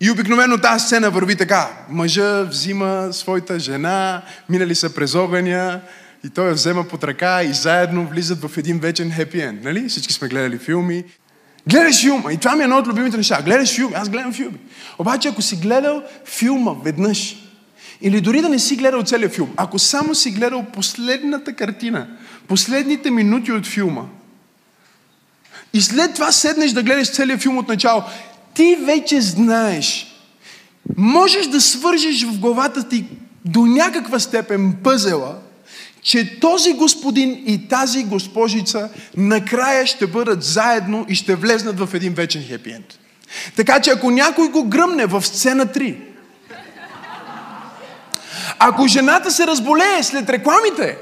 И 0.00 0.10
обикновено 0.10 0.58
тази 0.58 0.86
сцена 0.86 1.10
върви 1.10 1.36
така. 1.36 1.70
Мъжа 1.88 2.44
взима 2.44 3.08
своята 3.12 3.58
жена, 3.58 4.22
минали 4.48 4.74
са 4.74 4.94
през 4.94 5.14
огъня, 5.14 5.80
и 6.24 6.30
той 6.30 6.48
я 6.48 6.54
взема 6.54 6.88
под 6.88 7.04
ръка 7.04 7.42
и 7.42 7.52
заедно 7.52 8.06
влизат 8.06 8.42
в 8.42 8.58
един 8.58 8.78
вечен 8.78 9.12
хепи 9.12 9.40
енд. 9.40 9.64
Нали? 9.64 9.88
Всички 9.88 10.12
сме 10.12 10.28
гледали 10.28 10.58
филми. 10.58 11.04
Гледаш 11.66 12.00
филма. 12.00 12.32
И 12.32 12.36
това 12.36 12.56
ми 12.56 12.60
е 12.60 12.64
едно 12.64 12.78
от 12.78 12.86
любимите 12.86 13.16
неща. 13.16 13.42
Гледаш 13.42 13.74
филми. 13.74 13.94
Аз 13.94 14.08
гледам 14.08 14.32
филми. 14.32 14.58
Обаче, 14.98 15.28
ако 15.28 15.42
си 15.42 15.56
гледал 15.56 16.02
филма 16.24 16.72
веднъж, 16.84 17.49
или 18.02 18.20
дори 18.20 18.42
да 18.42 18.48
не 18.48 18.58
си 18.58 18.76
гледал 18.76 19.02
целият 19.02 19.34
филм, 19.34 19.50
ако 19.56 19.78
само 19.78 20.14
си 20.14 20.30
гледал 20.30 20.64
последната 20.72 21.52
картина, 21.52 22.06
последните 22.48 23.10
минути 23.10 23.52
от 23.52 23.66
филма, 23.66 24.02
и 25.72 25.80
след 25.80 26.14
това 26.14 26.32
седнеш 26.32 26.72
да 26.72 26.82
гледаш 26.82 27.12
целият 27.12 27.42
филм 27.42 27.58
от 27.58 27.68
начало, 27.68 28.02
ти 28.54 28.76
вече 28.84 29.20
знаеш, 29.20 30.06
можеш 30.96 31.46
да 31.46 31.60
свържеш 31.60 32.24
в 32.24 32.38
главата 32.38 32.88
ти 32.88 33.04
до 33.44 33.66
някаква 33.66 34.18
степен 34.18 34.74
пъзела, 34.82 35.38
че 36.02 36.40
този 36.40 36.72
господин 36.72 37.44
и 37.46 37.68
тази 37.68 38.04
госпожица 38.04 38.88
накрая 39.16 39.86
ще 39.86 40.06
бъдат 40.06 40.42
заедно 40.42 41.06
и 41.08 41.14
ще 41.14 41.34
влезнат 41.34 41.78
в 41.78 41.94
един 41.94 42.12
вечен 42.12 42.44
хепиент. 42.48 42.98
Така 43.56 43.80
че 43.80 43.90
ако 43.90 44.10
някой 44.10 44.48
го 44.48 44.64
гръмне 44.64 45.06
в 45.06 45.26
сцена 45.26 45.66
3, 45.66 45.96
ако 48.62 48.88
жената 48.88 49.30
се 49.30 49.46
разболее 49.46 50.02
след 50.02 50.30
рекламите, 50.30 50.96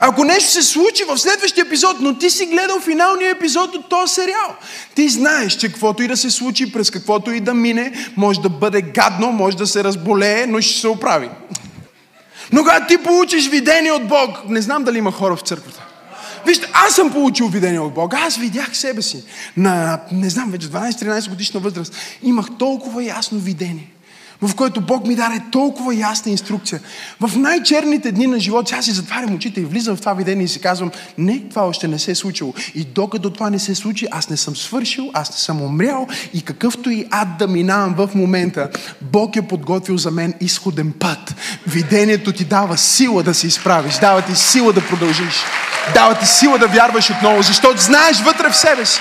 ако 0.00 0.24
нещо 0.24 0.50
се 0.50 0.62
случи 0.62 1.04
в 1.04 1.18
следващия 1.18 1.62
епизод, 1.62 1.96
но 2.00 2.18
ти 2.18 2.30
си 2.30 2.46
гледал 2.46 2.80
финалния 2.80 3.30
епизод 3.30 3.74
от 3.74 3.88
този 3.88 4.14
сериал, 4.14 4.56
ти 4.94 5.08
знаеш, 5.08 5.52
че 5.52 5.68
каквото 5.68 6.02
и 6.02 6.08
да 6.08 6.16
се 6.16 6.30
случи, 6.30 6.72
през 6.72 6.90
каквото 6.90 7.32
и 7.32 7.40
да 7.40 7.54
мине, 7.54 7.92
може 8.16 8.40
да 8.40 8.48
бъде 8.48 8.82
гадно, 8.82 9.32
може 9.32 9.56
да 9.56 9.66
се 9.66 9.84
разболее, 9.84 10.46
но 10.46 10.60
ще 10.60 10.80
се 10.80 10.88
оправи. 10.88 11.30
Но 12.52 12.60
когато 12.60 12.86
ти 12.86 13.02
получиш 13.02 13.48
видение 13.48 13.92
от 13.92 14.08
Бог, 14.08 14.48
не 14.48 14.62
знам 14.62 14.84
дали 14.84 14.98
има 14.98 15.12
хора 15.12 15.36
в 15.36 15.40
църквата. 15.40 15.86
Вижте, 16.46 16.70
аз 16.72 16.94
съм 16.94 17.12
получил 17.12 17.46
видение 17.48 17.80
от 17.80 17.94
Бога. 17.94 18.18
Аз 18.26 18.36
видях 18.36 18.76
себе 18.76 19.02
си. 19.02 19.24
На, 19.56 20.00
не 20.12 20.30
знам, 20.30 20.50
вече 20.50 20.68
12-13 20.68 21.28
годишна 21.28 21.60
възраст. 21.60 21.94
Имах 22.22 22.46
толкова 22.58 23.04
ясно 23.04 23.38
видение 23.38 23.92
в 24.42 24.54
който 24.54 24.80
Бог 24.80 25.06
ми 25.06 25.14
даде 25.14 25.42
толкова 25.52 25.94
ясна 25.94 26.30
инструкция. 26.30 26.80
В 27.20 27.36
най-черните 27.36 28.12
дни 28.12 28.26
на 28.26 28.40
живота 28.40 28.76
аз 28.76 28.84
си 28.84 28.90
затварям 28.90 29.34
очите 29.34 29.60
и 29.60 29.64
влизам 29.64 29.96
в 29.96 30.00
това 30.00 30.12
видение 30.14 30.44
и 30.44 30.48
си 30.48 30.60
казвам, 30.60 30.90
не, 31.18 31.48
това 31.50 31.62
още 31.62 31.88
не 31.88 31.98
се 31.98 32.10
е 32.10 32.14
случило. 32.14 32.54
И 32.74 32.84
докато 32.84 33.30
това 33.30 33.50
не 33.50 33.58
се 33.58 33.74
случи, 33.74 34.06
аз 34.10 34.30
не 34.30 34.36
съм 34.36 34.56
свършил, 34.56 35.10
аз 35.14 35.30
не 35.30 35.36
съм 35.36 35.62
умрял 35.62 36.06
и 36.34 36.42
какъвто 36.42 36.90
и 36.90 37.06
ад 37.10 37.28
да 37.38 37.48
минавам 37.48 37.94
в 37.94 38.14
момента, 38.14 38.70
Бог 39.00 39.36
е 39.36 39.42
подготвил 39.42 39.96
за 39.96 40.10
мен 40.10 40.34
изходен 40.40 40.92
път. 40.92 41.34
Видението 41.66 42.32
ти 42.32 42.44
дава 42.44 42.78
сила 42.78 43.22
да 43.22 43.34
се 43.34 43.46
изправиш, 43.46 43.98
дава 43.98 44.22
ти 44.22 44.34
сила 44.34 44.72
да 44.72 44.86
продължиш, 44.86 45.34
дава 45.94 46.18
ти 46.18 46.26
сила 46.26 46.58
да 46.58 46.66
вярваш 46.66 47.10
отново, 47.10 47.42
защото 47.42 47.80
знаеш 47.80 48.20
вътре 48.20 48.50
в 48.50 48.56
себе 48.56 48.86
си. 48.86 49.00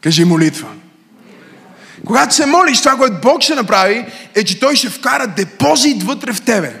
Кажи 0.00 0.24
молитва. 0.24 0.68
Когато 2.06 2.34
се 2.34 2.46
молиш, 2.46 2.78
това, 2.78 2.96
което 2.96 3.20
Бог 3.22 3.42
ще 3.42 3.54
направи, 3.54 4.04
е, 4.34 4.44
че 4.44 4.60
Той 4.60 4.76
ще 4.76 4.88
вкара 4.88 5.26
депозит 5.26 6.02
вътре 6.02 6.32
в 6.32 6.40
тебе. 6.40 6.72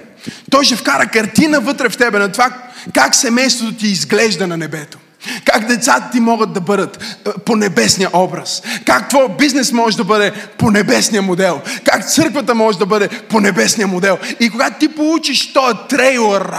Той 0.50 0.64
ще 0.64 0.76
вкара 0.76 1.06
картина 1.06 1.60
вътре 1.60 1.88
в 1.88 1.96
тебе 1.96 2.18
на 2.18 2.32
това 2.32 2.50
как 2.94 3.14
семейството 3.14 3.74
ти 3.74 3.86
изглежда 3.86 4.46
на 4.46 4.56
небето. 4.56 4.98
Как 5.44 5.66
децата 5.66 6.10
ти 6.12 6.20
могат 6.20 6.52
да 6.52 6.60
бъдат 6.60 7.02
е, 7.02 7.30
по 7.46 7.56
небесния 7.56 8.10
образ. 8.12 8.62
Как 8.86 9.08
твой 9.08 9.28
бизнес 9.38 9.72
може 9.72 9.96
да 9.96 10.04
бъде 10.04 10.32
по 10.58 10.70
небесния 10.70 11.22
модел. 11.22 11.60
Как 11.84 12.08
църквата 12.08 12.54
може 12.54 12.78
да 12.78 12.86
бъде 12.86 13.08
по 13.08 13.40
небесния 13.40 13.86
модел. 13.86 14.18
И 14.40 14.50
когато 14.50 14.78
ти 14.78 14.88
получиш 14.88 15.52
този 15.52 15.76
трейлър, 15.88 16.52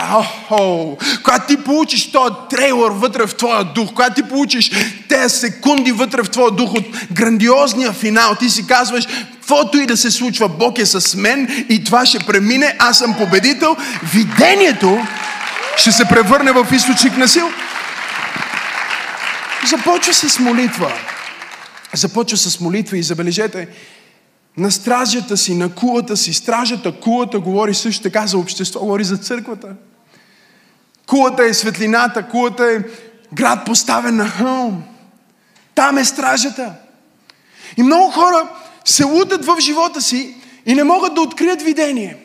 когато 1.24 1.48
ти 1.48 1.58
получиш 1.58 2.12
този 2.12 2.34
трейлър 2.50 2.92
вътре 2.92 3.28
в 3.28 3.36
твоя 3.36 3.64
дух, 3.64 3.90
когато 3.90 4.14
ти 4.14 4.30
получиш 4.30 4.72
тези 5.10 5.38
секунди 5.38 5.92
вътре 5.92 6.24
в 6.24 6.30
твоя 6.30 6.52
дух 6.52 6.74
от 6.74 6.86
грандиозния 7.12 7.92
финал, 7.92 8.36
ти 8.36 8.50
си 8.50 8.68
казваш, 8.68 9.08
каквото 9.34 9.78
и 9.78 9.86
да 9.86 9.98
се 9.98 10.12
случва, 10.12 10.50
Бог 10.50 10.80
е 10.80 10.86
с 10.86 11.16
мен 11.16 11.66
и 11.70 11.84
това 11.84 12.06
ще 12.06 12.20
премине, 12.20 12.76
аз 12.80 12.98
съм 12.98 13.14
победител. 13.14 13.76
Видението 14.14 15.00
ще 15.78 15.92
се 15.92 16.06
превърне 16.06 16.52
в 16.52 16.68
източник 16.74 17.18
на 17.18 17.28
сил. 17.28 17.50
Започва 19.70 20.14
с 20.14 20.40
молитва. 20.40 20.94
Започва 21.94 22.38
с 22.38 22.60
молитва 22.60 22.98
и 22.98 23.04
забележете, 23.04 23.68
на 24.58 24.72
стражата 24.72 25.38
си, 25.38 25.56
на 25.56 25.76
кулата 25.76 26.18
си, 26.18 26.34
стражата, 26.34 27.00
кулата 27.00 27.40
говори 27.40 27.74
също 27.74 28.04
така 28.04 28.28
за 28.28 28.38
общество, 28.38 28.80
говори 28.80 29.04
за 29.04 29.18
църквата. 29.18 29.68
Кулата 31.08 31.44
е 31.44 31.54
светлината, 31.54 32.28
кулата 32.28 32.64
е 32.64 32.80
град 33.34 33.66
поставен 33.66 34.16
на 34.16 34.30
хълм. 34.30 34.84
Там 35.76 35.98
е 35.98 36.06
стражата. 36.06 36.74
И 37.78 37.84
много 37.84 38.12
хора 38.12 38.50
се 38.86 39.04
лутат 39.04 39.46
в 39.46 39.58
живота 39.60 40.02
си 40.02 40.36
и 40.66 40.74
не 40.74 40.84
могат 40.84 41.16
да 41.16 41.22
открият 41.22 41.62
видение. 41.62 42.23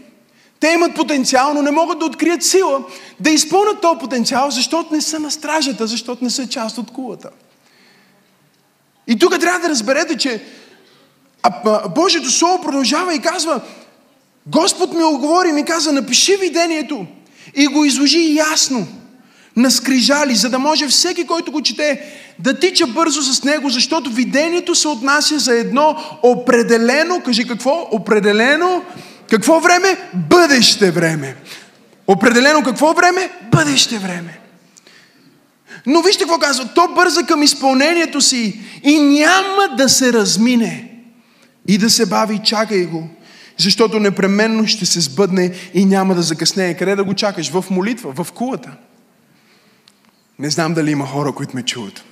Те 0.60 0.68
имат 0.68 0.94
потенциал, 0.94 1.54
но 1.54 1.62
не 1.62 1.70
могат 1.70 1.98
да 1.98 2.04
открият 2.04 2.42
сила 2.42 2.84
да 3.20 3.30
изпълнят 3.30 3.80
този 3.80 3.98
потенциал, 3.98 4.50
защото 4.50 4.94
не 4.94 5.00
са 5.00 5.18
на 5.18 5.30
стражата, 5.30 5.86
защото 5.86 6.24
не 6.24 6.30
са 6.30 6.48
част 6.48 6.78
от 6.78 6.90
кулата. 6.90 7.30
И 9.06 9.18
тук 9.18 9.40
трябва 9.40 9.60
да 9.60 9.68
разберете, 9.68 10.16
че 10.16 10.44
Божието 11.94 12.30
Слово 12.30 12.62
продължава 12.62 13.14
и 13.14 13.20
казва, 13.20 13.60
Господ 14.46 14.94
ми 14.94 15.02
оговори 15.02 15.48
и 15.48 15.52
ми 15.52 15.64
каза, 15.64 15.92
напиши 15.92 16.36
видението 16.36 17.06
и 17.54 17.66
го 17.66 17.84
изложи 17.84 18.34
ясно. 18.34 18.86
на 19.58 19.70
скрижали, 19.70 20.34
за 20.34 20.50
да 20.50 20.58
може 20.58 20.88
всеки, 20.88 21.26
който 21.26 21.52
го 21.52 21.62
чете, 21.62 22.02
да 22.38 22.58
тича 22.58 22.86
бързо 22.86 23.22
с 23.22 23.44
него, 23.44 23.68
защото 23.68 24.10
видението 24.10 24.74
се 24.74 24.88
отнася 24.88 25.38
за 25.38 25.54
едно 25.54 25.96
определено, 26.22 27.22
кажи 27.24 27.48
какво? 27.48 27.88
Определено, 27.90 28.82
какво 29.30 29.60
време? 29.60 30.10
Бъдеще 30.14 30.90
време. 30.90 31.36
Определено 32.06 32.62
какво 32.62 32.94
време? 32.94 33.30
Бъдеще 33.50 33.98
време. 33.98 34.38
Но 35.86 36.02
вижте 36.02 36.24
какво 36.24 36.38
казва. 36.38 36.68
То 36.74 36.88
бърза 36.94 37.22
към 37.22 37.42
изпълнението 37.42 38.20
си 38.20 38.60
и 38.82 39.00
няма 39.00 39.76
да 39.76 39.88
се 39.88 40.12
размине 40.12 40.90
и 41.68 41.78
да 41.78 41.90
се 41.90 42.06
бави. 42.06 42.40
Чакай 42.44 42.84
го, 42.84 43.08
защото 43.58 44.00
непременно 44.00 44.66
ще 44.66 44.86
се 44.86 45.00
сбъдне 45.00 45.52
и 45.74 45.84
няма 45.84 46.14
да 46.14 46.22
закъснее. 46.22 46.74
Къде 46.74 46.96
да 46.96 47.04
го 47.04 47.14
чакаш? 47.14 47.50
В 47.50 47.64
молитва, 47.70 48.24
в 48.24 48.32
кулата. 48.32 48.70
Не 50.38 50.50
знам 50.50 50.74
дали 50.74 50.90
има 50.90 51.06
хора, 51.06 51.32
които 51.32 51.56
ме 51.56 51.62
чуват. 51.62 52.04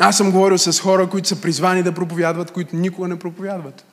Аз 0.00 0.16
съм 0.16 0.30
говорил 0.30 0.58
с 0.58 0.80
хора, 0.80 1.10
които 1.10 1.28
са 1.28 1.40
призвани 1.40 1.82
да 1.82 1.92
проповядват, 1.92 2.50
които 2.50 2.76
никога 2.76 3.08
не 3.08 3.18
проповядват. 3.18 3.84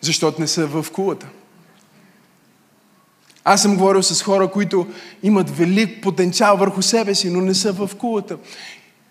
Защото 0.00 0.40
не 0.40 0.46
са 0.46 0.66
в 0.66 0.86
кулата. 0.92 1.26
Аз 3.44 3.62
съм 3.62 3.76
говорил 3.76 4.02
с 4.02 4.22
хора, 4.22 4.50
които 4.50 4.86
имат 5.22 5.56
велик 5.56 6.02
потенциал 6.02 6.56
върху 6.56 6.82
себе 6.82 7.14
си, 7.14 7.30
но 7.30 7.40
не 7.40 7.54
са 7.54 7.72
в 7.72 7.90
кулата. 7.98 8.36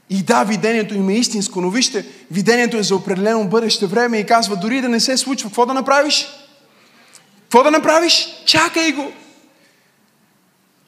И 0.10 0.24
да, 0.24 0.44
видението 0.44 0.96
им 0.96 1.10
е 1.10 1.14
истинско, 1.14 1.62
но 1.62 1.70
вижте, 1.70 2.06
видението 2.32 2.78
е 2.78 2.84
за 2.84 2.96
определено 2.96 3.48
бъдеще 3.48 3.86
време 3.86 4.18
и 4.18 4.26
казва, 4.26 4.56
дори 4.56 4.82
да 4.82 4.90
не 4.90 5.00
се 5.00 5.18
случва, 5.18 5.50
какво 5.50 5.66
да 5.66 5.74
направиш? 5.74 6.28
Какво 7.42 7.64
да 7.64 7.72
направиш? 7.72 8.28
Чакай 8.46 8.92
го! 8.92 9.12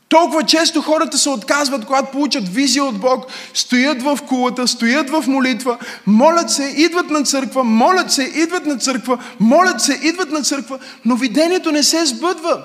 Толкова 0.09 0.43
често 0.43 0.81
хората 0.81 1.17
се 1.17 1.29
отказват, 1.29 1.85
когато 1.85 2.11
получат 2.11 2.49
визия 2.49 2.83
от 2.83 2.99
Бог, 2.99 3.25
стоят 3.53 4.01
в 4.01 4.19
кулата, 4.27 4.67
стоят 4.67 5.09
в 5.09 5.23
молитва, 5.27 5.77
молят 6.05 6.51
се, 6.51 6.63
идват 6.63 7.09
на 7.09 7.23
църква, 7.23 7.63
молят 7.63 8.11
се, 8.11 8.23
идват 8.23 8.65
на 8.65 8.77
църква, 8.77 9.17
молят 9.39 9.81
се, 9.81 9.99
идват 10.03 10.31
на 10.31 10.41
църква, 10.41 10.79
но 11.05 11.15
видението 11.15 11.71
не 11.71 11.83
се 11.83 12.05
сбъдва. 12.05 12.63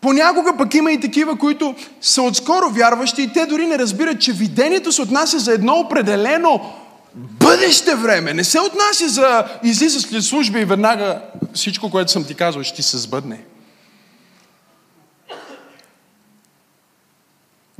Понякога 0.00 0.56
пък 0.58 0.74
има 0.74 0.92
и 0.92 1.00
такива, 1.00 1.38
които 1.38 1.74
са 2.00 2.22
отскоро 2.22 2.70
вярващи 2.70 3.22
и 3.22 3.32
те 3.32 3.46
дори 3.46 3.66
не 3.66 3.78
разбират, 3.78 4.20
че 4.20 4.32
видението 4.32 4.92
се 4.92 5.02
отнася 5.02 5.38
за 5.38 5.52
едно 5.52 5.74
определено 5.74 6.60
бъдеще 7.14 7.94
време. 7.94 8.34
Не 8.34 8.44
се 8.44 8.60
отнася 8.60 9.08
за 9.08 9.44
излиза 9.64 10.00
след 10.00 10.22
служба 10.22 10.60
и 10.60 10.64
веднага 10.64 11.20
всичко, 11.54 11.90
което 11.90 12.12
съм 12.12 12.24
ти 12.24 12.34
казал, 12.34 12.62
ще 12.62 12.76
ти 12.76 12.82
се 12.82 12.98
сбъдне. 12.98 13.40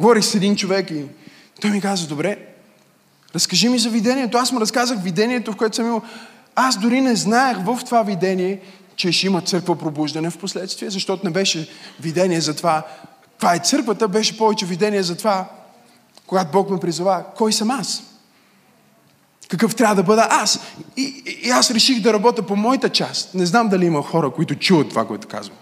Говорих 0.01 0.25
с 0.25 0.35
един 0.35 0.57
човек 0.57 0.91
и 0.91 1.05
той 1.61 1.71
ми 1.71 1.81
каза, 1.81 2.07
добре, 2.07 2.37
разкажи 3.35 3.69
ми 3.69 3.79
за 3.79 3.91
видението. 3.91 4.39
Аз 4.39 4.53
му 4.53 4.61
разказах 4.61 5.03
видението, 5.03 5.53
в 5.53 5.57
което 5.57 5.77
съм 5.77 5.87
имал. 5.87 6.03
Аз 6.55 6.79
дори 6.79 7.01
не 7.01 7.17
знаех 7.17 7.59
в 7.65 7.81
това 7.85 8.03
видение, 8.03 8.61
че 8.97 9.13
ще 9.13 9.27
има 9.27 9.41
църква 9.41 9.79
пробуждане 9.79 10.31
в 10.31 10.39
последствие, 10.39 10.91
защото 10.91 11.27
не 11.27 11.31
беше 11.31 11.69
видение 12.01 12.41
за 12.41 12.57
това, 12.57 12.83
това 13.39 13.55
е 13.55 13.59
църквата, 13.59 14.09
беше 14.09 14.39
повече 14.39 14.67
видение 14.67 15.03
за 15.03 15.17
това, 15.17 15.49
когато 16.27 16.53
Бог 16.53 16.71
ме 16.71 16.81
призова, 16.81 17.25
кой 17.37 17.53
съм 17.53 17.71
аз? 17.71 18.03
Какъв 19.49 19.75
трябва 19.75 19.95
да 19.95 20.03
бъда 20.03 20.27
аз? 20.31 20.61
И, 20.97 21.23
и, 21.45 21.51
аз 21.51 21.71
реших 21.71 22.01
да 22.01 22.13
работя 22.13 22.43
по 22.43 22.57
моята 22.57 22.89
част. 22.89 23.35
Не 23.35 23.47
знам 23.47 23.69
дали 23.69 23.87
има 23.87 24.03
хора, 24.03 24.31
които 24.31 24.55
чуват 24.55 24.89
това, 24.89 25.07
което 25.07 25.29
казвам. 25.29 25.57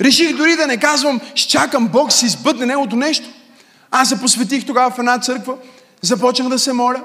Реших 0.00 0.36
дори 0.36 0.56
да 0.56 0.66
не 0.66 0.76
казвам, 0.76 1.20
ще 1.34 1.50
чакам 1.50 1.88
Бог 1.88 2.12
си 2.12 2.26
избъдне 2.26 2.66
Негото 2.66 2.96
нещо. 2.96 3.28
Аз 3.92 4.08
се 4.08 4.20
посветих 4.20 4.66
тогава 4.66 4.90
в 4.90 4.98
една 4.98 5.18
църква, 5.18 5.56
започнах 6.02 6.48
да 6.48 6.58
се 6.58 6.72
моля. 6.72 7.04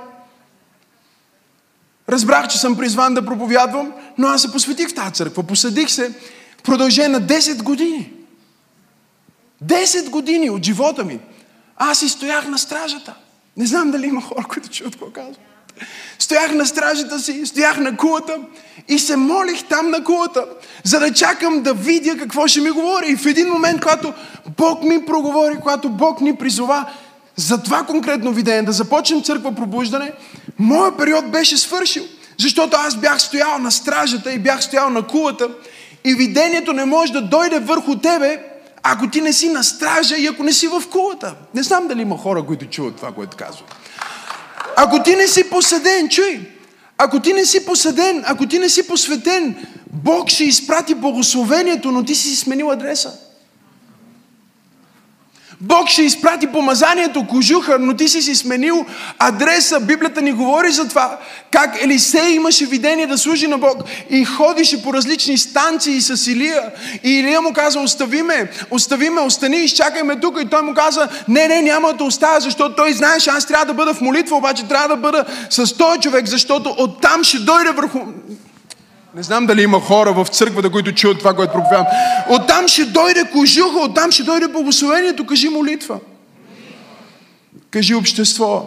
Разбрах, 2.10 2.48
че 2.48 2.58
съм 2.58 2.78
призван 2.78 3.14
да 3.14 3.26
проповядвам, 3.26 3.94
но 4.18 4.28
аз 4.28 4.42
се 4.42 4.52
посветих 4.52 4.90
в 4.90 4.96
тази 4.96 5.14
църква. 5.14 5.44
Посадих 5.44 5.90
се 5.90 6.10
в 6.58 6.64
продължение 6.64 7.20
на 7.20 7.22
10 7.22 7.64
години. 7.64 8.14
10 9.66 10.10
години 10.10 10.50
от 10.50 10.64
живота 10.64 11.04
ми. 11.04 11.20
Аз 11.78 12.02
и 12.02 12.10
стоях 12.10 12.48
на 12.48 12.58
стражата. 12.58 13.16
Не 13.58 13.66
знам 13.66 13.92
дали 13.92 14.08
има 14.08 14.22
хора, 14.22 14.46
които 14.50 14.70
чуят 14.70 14.94
какво 14.94 15.12
казвам. 15.12 15.36
Стоях 16.20 16.54
на 16.54 16.66
стражата 16.66 17.20
си, 17.20 17.46
стоях 17.46 17.78
на 17.78 17.98
кулата 17.98 18.38
и 18.88 19.00
се 19.00 19.16
молих 19.16 19.64
там 19.64 19.90
на 19.90 20.04
кулата, 20.04 20.46
за 20.84 21.00
да 21.00 21.14
чакам 21.14 21.62
да 21.62 21.74
видя 21.74 22.18
какво 22.18 22.48
ще 22.48 22.62
ми 22.62 22.70
говори. 22.70 23.06
И 23.08 23.16
в 23.16 23.26
един 23.26 23.50
момент, 23.50 23.82
когато 23.82 24.14
Бог 24.58 24.84
ми 24.84 25.06
проговори, 25.06 25.56
когато 25.62 25.90
Бог 25.90 26.22
ни 26.22 26.36
призова 26.36 26.86
за 27.36 27.64
това 27.64 27.84
конкретно 27.84 28.32
видение, 28.32 28.62
да 28.62 28.72
започнем 28.72 29.24
църква 29.24 29.56
пробуждане, 29.56 30.12
моят 30.60 30.98
период 30.98 31.32
беше 31.32 31.58
свършил. 31.58 32.04
Защото 32.40 32.78
аз 32.80 32.96
бях 32.96 33.22
стоял 33.22 33.60
на 33.60 33.72
стражата 33.72 34.32
и 34.32 34.40
бях 34.40 34.64
стоял 34.64 34.90
на 34.90 35.08
кулата 35.08 35.50
и 36.04 36.14
видението 36.14 36.74
не 36.74 36.86
може 36.86 37.14
да 37.14 37.22
дойде 37.22 37.60
върху 37.60 37.96
тебе, 37.96 38.44
ако 38.84 39.10
ти 39.10 39.22
не 39.22 39.34
си 39.34 39.50
на 39.50 39.64
стража 39.64 40.16
и 40.18 40.28
ако 40.28 40.44
не 40.44 40.54
си 40.54 40.68
в 40.68 40.84
кулата. 40.92 41.36
Не 41.54 41.64
знам 41.64 41.88
дали 41.88 42.02
има 42.02 42.18
хора, 42.18 42.44
които 42.44 42.66
чуват 42.66 42.96
това, 42.96 43.12
което 43.12 43.38
казвам. 43.38 43.68
Ако 44.80 45.04
ти 45.04 45.16
не 45.16 45.28
си 45.28 45.50
посъден, 45.50 46.10
чуй, 46.10 46.40
ако 46.98 47.20
ти 47.20 47.34
не 47.34 47.46
си 47.46 47.66
посъден, 47.66 48.24
ако 48.26 48.48
ти 48.48 48.60
не 48.60 48.70
си 48.70 48.88
посветен, 48.88 49.56
Бог 49.94 50.30
ще 50.30 50.44
изпрати 50.44 50.96
благословението, 50.96 51.92
но 51.92 52.04
ти 52.04 52.16
си 52.16 52.36
сменил 52.36 52.72
адреса. 52.72 53.12
Бог 55.62 55.90
ще 55.90 56.02
изпрати 56.02 56.48
помазанието, 56.48 57.28
кожуха, 57.28 57.78
но 57.80 57.94
ти 57.94 58.08
си 58.08 58.22
си 58.22 58.36
сменил 58.36 58.86
адреса. 59.20 59.80
Библията 59.80 60.22
ни 60.22 60.32
говори 60.32 60.72
за 60.72 60.88
това. 60.88 61.18
Как 61.52 61.84
Елисей 61.84 62.30
имаше 62.30 62.66
видение 62.66 63.08
да 63.08 63.18
служи 63.18 63.48
на 63.48 63.58
Бог 63.58 63.84
и 64.10 64.26
ходише 64.26 64.84
по 64.84 64.94
различни 64.94 65.38
станции 65.38 66.02
с 66.02 66.32
Илия. 66.32 66.62
И 67.04 67.10
Илия 67.10 67.42
му 67.42 67.54
каза, 67.54 67.80
остави 67.80 68.22
ме, 68.22 68.52
остави 68.72 69.10
ме, 69.10 69.22
остани, 69.22 69.58
изчакай 69.58 70.04
ме 70.04 70.20
тук. 70.20 70.40
И 70.42 70.50
той 70.50 70.62
му 70.62 70.74
каза, 70.74 71.08
не, 71.28 71.48
не, 71.48 71.62
няма 71.62 71.94
да 71.94 72.04
оставя, 72.04 72.40
защото 72.40 72.76
той 72.76 72.94
знаеше, 72.94 73.30
аз 73.30 73.46
трябва 73.46 73.66
да 73.66 73.74
бъда 73.74 73.94
в 73.94 74.02
молитва, 74.02 74.38
обаче 74.38 74.68
трябва 74.68 74.88
да 74.88 74.96
бъда 74.96 75.26
с 75.50 75.74
този 75.74 76.00
човек, 76.00 76.28
защото 76.28 76.76
оттам 76.78 77.24
ще 77.24 77.40
дойде 77.40 77.72
върху... 77.72 78.00
Не 79.18 79.24
знам 79.24 79.46
дали 79.46 79.64
има 79.64 79.80
хора 79.80 80.14
в 80.14 80.28
църквата, 80.28 80.70
които 80.70 80.92
чуят 80.92 81.20
това, 81.20 81.34
което 81.34 81.54
проповядвам. 81.54 81.88
Оттам 82.30 82.68
ще 82.68 82.86
дойде 82.86 83.30
кожуха, 83.32 83.80
оттам 83.80 84.12
ще 84.12 84.24
дойде 84.24 84.48
благословението. 84.48 85.26
Кажи 85.26 85.50
молитва. 85.50 86.00
Кажи 87.72 87.96
общество. 87.96 88.66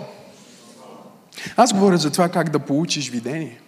Аз 1.57 1.73
говоря 1.73 1.99
за 1.99 2.11
това 2.11 2.29
как 2.29 2.51
да 2.51 2.59
получиш 2.59 3.11
видение. 3.11 3.61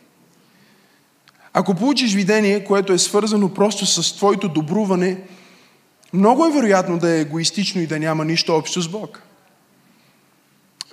Ако 1.53 1.75
получиш 1.75 2.15
видение, 2.15 2.65
което 2.65 2.93
е 2.93 2.99
свързано 2.99 3.55
просто 3.55 3.87
с 3.87 4.17
твоето 4.17 4.49
добруване, 4.49 5.21
много 6.13 6.47
е 6.47 6.53
вероятно 6.53 6.99
да 6.99 7.11
е 7.11 7.21
егоистично 7.21 7.81
и 7.81 7.87
да 7.87 7.99
няма 7.99 8.25
нищо 8.25 8.57
общо 8.57 8.83
с 8.83 8.89
Бог. 8.89 9.23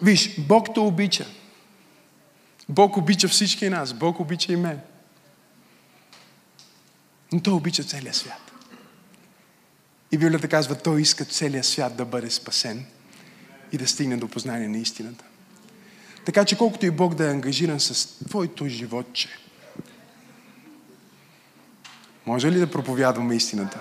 Виж, 0.02 0.36
Бог 0.38 0.74
те 0.74 0.80
обича. 0.80 1.26
Бог 2.70 2.98
обича 2.98 3.28
всички 3.28 3.70
нас. 3.70 3.94
Бог 3.94 4.20
обича 4.20 4.54
и 4.54 4.56
мен. 4.56 4.80
Но 7.34 7.40
той 7.40 7.54
обича 7.54 7.84
целия 7.84 8.14
свят. 8.14 8.52
И 10.12 10.18
Библията 10.18 10.48
казва, 10.48 10.76
той 10.76 11.02
иска 11.02 11.26
целият 11.26 11.66
свят 11.66 11.96
да 11.96 12.06
бъде 12.06 12.30
спасен 12.30 12.86
и 13.72 13.78
да 13.78 13.88
стигне 13.88 14.18
до 14.18 14.28
познание 14.28 14.68
на 14.68 14.78
истината. 14.78 15.26
Така 16.26 16.46
че 16.46 16.58
колкото 16.58 16.86
и 16.86 16.92
Бог 16.92 17.16
да 17.16 17.28
е 17.28 17.32
ангажиран 17.32 17.80
с 17.80 18.08
твоето 18.28 18.68
животче, 18.68 19.30
може 22.26 22.52
ли 22.52 22.60
да 22.60 22.72
проповядваме 22.72 23.36
истината? 23.36 23.80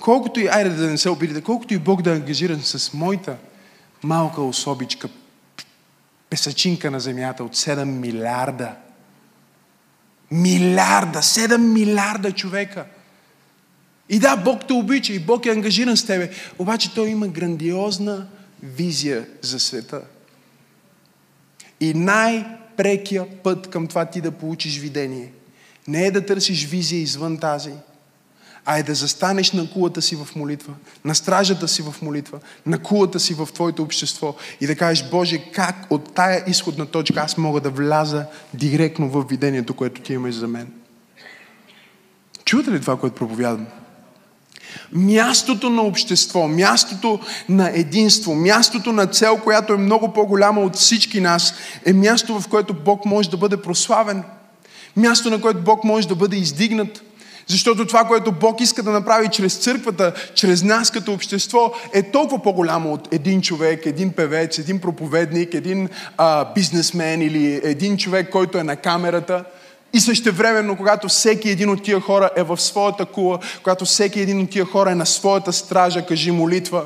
Колкото 0.00 0.40
и, 0.40 0.48
айде 0.48 0.70
да 0.70 0.90
не 0.90 0.98
се 0.98 1.10
обидите, 1.10 1.42
колкото 1.42 1.74
и 1.74 1.78
Бог 1.78 2.02
да 2.02 2.10
е 2.10 2.14
ангажиран 2.14 2.62
с 2.62 2.92
моята 2.92 3.36
малка 4.02 4.42
особичка, 4.42 5.08
песачинка 6.30 6.90
на 6.90 7.00
земята 7.00 7.44
от 7.44 7.56
7 7.56 7.84
милиарда 7.84 8.74
Милиарда, 10.34 11.18
7 11.18 11.56
милиарда 11.56 12.32
човека. 12.32 12.84
И 14.08 14.18
да, 14.18 14.36
Бог 14.36 14.66
те 14.68 14.72
обича 14.72 15.12
и 15.12 15.18
Бог 15.18 15.46
е 15.46 15.50
ангажиран 15.50 15.96
с 15.96 16.06
тебе. 16.06 16.30
Обаче 16.58 16.94
Той 16.94 17.08
има 17.08 17.28
грандиозна 17.28 18.26
визия 18.62 19.26
за 19.42 19.60
света. 19.60 20.02
И 21.80 21.94
най-прекия 21.94 23.42
път 23.42 23.70
към 23.70 23.86
това 23.86 24.04
ти 24.04 24.20
да 24.20 24.30
получиш 24.30 24.78
видение 24.78 25.32
не 25.88 26.06
е 26.06 26.10
да 26.10 26.26
търсиш 26.26 26.66
визия 26.66 27.00
извън 27.00 27.38
тази, 27.38 27.72
а 28.64 28.78
е 28.78 28.82
да 28.82 28.94
застанеш 28.94 29.52
на 29.52 29.70
кулата 29.70 30.02
си 30.02 30.16
в 30.16 30.28
молитва, 30.36 30.72
на 31.04 31.14
стражата 31.14 31.68
си 31.68 31.82
в 31.82 31.94
молитва, 32.02 32.38
на 32.66 32.78
кулата 32.78 33.20
си 33.20 33.34
в 33.34 33.48
твоето 33.54 33.82
общество 33.82 34.34
и 34.60 34.66
да 34.66 34.76
кажеш, 34.76 35.10
Боже, 35.10 35.38
как 35.38 35.86
от 35.90 36.14
тая 36.14 36.44
изходна 36.46 36.86
точка 36.86 37.20
аз 37.20 37.36
мога 37.36 37.60
да 37.60 37.70
вляза 37.70 38.26
директно 38.54 39.08
в 39.08 39.24
видението, 39.28 39.74
което 39.74 40.00
ти 40.00 40.12
имаш 40.12 40.34
за 40.34 40.48
мен. 40.48 40.72
Чувате 42.44 42.70
ли 42.70 42.80
това, 42.80 42.96
което 42.96 43.16
проповядвам? 43.16 43.66
Мястото 44.92 45.70
на 45.70 45.82
общество, 45.82 46.48
мястото 46.48 47.20
на 47.48 47.70
единство, 47.74 48.34
мястото 48.34 48.92
на 48.92 49.06
цел, 49.06 49.38
която 49.44 49.72
е 49.72 49.76
много 49.76 50.12
по-голяма 50.12 50.60
от 50.60 50.76
всички 50.76 51.20
нас, 51.20 51.54
е 51.84 51.92
място, 51.92 52.40
в 52.40 52.48
което 52.48 52.74
Бог 52.74 53.04
може 53.04 53.30
да 53.30 53.36
бъде 53.36 53.56
прославен. 53.56 54.22
Място, 54.96 55.30
на 55.30 55.40
което 55.40 55.60
Бог 55.60 55.84
може 55.84 56.08
да 56.08 56.14
бъде 56.14 56.36
издигнат. 56.36 57.02
Защото 57.46 57.86
това, 57.86 58.04
което 58.04 58.32
Бог 58.32 58.60
иска 58.60 58.82
да 58.82 58.90
направи 58.90 59.28
чрез 59.28 59.56
църквата, 59.56 60.12
чрез 60.34 60.62
нас 60.62 60.90
като 60.90 61.12
общество, 61.12 61.72
е 61.92 62.02
толкова 62.02 62.42
по-голямо 62.42 62.92
от 62.92 63.14
един 63.14 63.42
човек, 63.42 63.86
един 63.86 64.12
певец, 64.12 64.58
един 64.58 64.80
проповедник, 64.80 65.54
един 65.54 65.88
а, 66.16 66.52
бизнесмен 66.54 67.22
или 67.22 67.60
един 67.64 67.96
човек, 67.96 68.30
който 68.30 68.58
е 68.58 68.62
на 68.62 68.76
камерата– 68.76 69.44
и 69.94 70.00
същевременно, 70.00 70.76
когато 70.76 71.08
всеки 71.08 71.50
един 71.50 71.70
от 71.70 71.82
тия 71.82 72.00
хора 72.00 72.30
е 72.36 72.42
в 72.42 72.60
своята 72.60 73.04
кула, 73.04 73.38
когато 73.62 73.84
всеки 73.84 74.20
един 74.20 74.40
от 74.40 74.50
тия 74.50 74.64
хора 74.64 74.90
е 74.90 74.94
на 74.94 75.06
своята 75.06 75.52
стража, 75.52 76.06
кажи 76.06 76.30
молитва, 76.30 76.82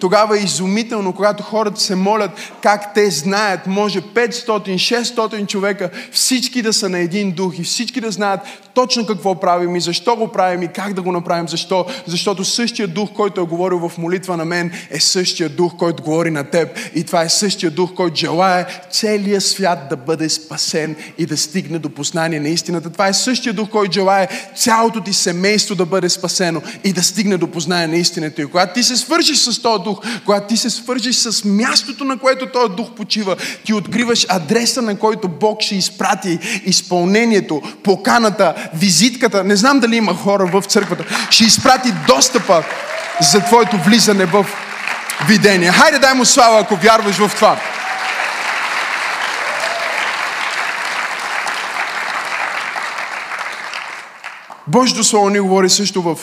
тогава 0.00 0.38
е 0.38 0.42
изумително, 0.42 1.12
когато 1.12 1.42
хората 1.42 1.80
се 1.80 1.94
молят 1.94 2.30
как 2.62 2.94
те 2.94 3.10
знаят, 3.10 3.66
може 3.66 4.00
500-600 4.00 5.46
човека, 5.46 5.90
всички 6.12 6.62
да 6.62 6.72
са 6.72 6.88
на 6.88 6.98
един 6.98 7.32
дух 7.32 7.58
и 7.58 7.64
всички 7.64 8.00
да 8.00 8.10
знаят 8.10 8.40
точно 8.74 9.06
какво 9.06 9.40
правим 9.40 9.76
и 9.76 9.80
защо 9.80 10.16
го 10.16 10.28
правим 10.28 10.62
и 10.62 10.68
как 10.68 10.94
да 10.94 11.02
го 11.02 11.12
направим. 11.12 11.48
Защо? 11.48 11.86
Защото 12.06 12.44
същия 12.44 12.88
дух, 12.88 13.12
който 13.12 13.40
е 13.40 13.44
говорил 13.44 13.88
в 13.88 13.98
молитва 13.98 14.36
на 14.36 14.44
мен, 14.44 14.72
е 14.90 15.00
същия 15.00 15.48
дух, 15.48 15.76
който 15.76 16.02
говори 16.02 16.30
на 16.30 16.44
теб. 16.44 16.78
И 16.94 17.04
това 17.04 17.22
е 17.22 17.28
същия 17.28 17.70
дух, 17.70 17.94
който 17.94 18.16
желая 18.16 18.66
целият 18.90 19.42
свят 19.42 19.78
да 19.90 19.96
бъде 19.96 20.28
спасен 20.28 20.96
и 21.18 21.26
да 21.26 21.36
стигне 21.36 21.78
до 21.78 21.90
познание 21.90 22.40
на 22.42 22.48
истината. 22.48 22.90
Това 22.90 23.08
е 23.08 23.12
същия 23.12 23.52
дух, 23.52 23.68
който 23.68 23.92
желая 23.92 24.28
цялото 24.56 25.00
ти 25.00 25.12
семейство 25.12 25.74
да 25.74 25.86
бъде 25.86 26.08
спасено 26.08 26.62
и 26.84 26.92
да 26.92 27.02
стигне 27.02 27.36
до 27.36 27.46
познание 27.46 27.86
на 27.86 27.96
истината. 27.96 28.42
И 28.42 28.46
когато 28.46 28.74
ти 28.74 28.82
се 28.82 28.96
свържиш 28.96 29.38
с 29.38 29.62
този 29.62 29.84
дух, 29.84 30.00
когато 30.24 30.46
ти 30.46 30.56
се 30.56 30.70
свържиш 30.70 31.16
с 31.16 31.44
мястото, 31.44 32.04
на 32.04 32.18
което 32.18 32.46
този 32.46 32.74
дух 32.74 32.90
почива, 32.96 33.36
ти 33.64 33.74
откриваш 33.74 34.26
адреса, 34.28 34.82
на 34.82 34.98
който 34.98 35.28
Бог 35.28 35.60
ще 35.60 35.74
изпрати 35.74 36.38
изпълнението, 36.64 37.62
поканата, 37.82 38.54
визитката. 38.74 39.44
Не 39.44 39.56
знам 39.56 39.80
дали 39.80 39.96
има 39.96 40.14
хора 40.14 40.46
в 40.46 40.62
църквата. 40.66 41.04
Ще 41.30 41.44
изпрати 41.44 41.92
достъпа 42.06 42.62
за 43.20 43.40
твоето 43.40 43.76
влизане 43.76 44.24
в 44.24 44.46
видение. 45.28 45.72
Хайде 45.72 45.98
дай 45.98 46.14
му 46.14 46.24
слава, 46.24 46.60
ако 46.60 46.76
вярваш 46.76 47.16
в 47.16 47.30
това. 47.34 47.71
Божието 54.66 55.04
Слово 55.04 55.30
ни 55.30 55.40
говори 55.40 55.70
също 55.70 56.02
в 56.02 56.18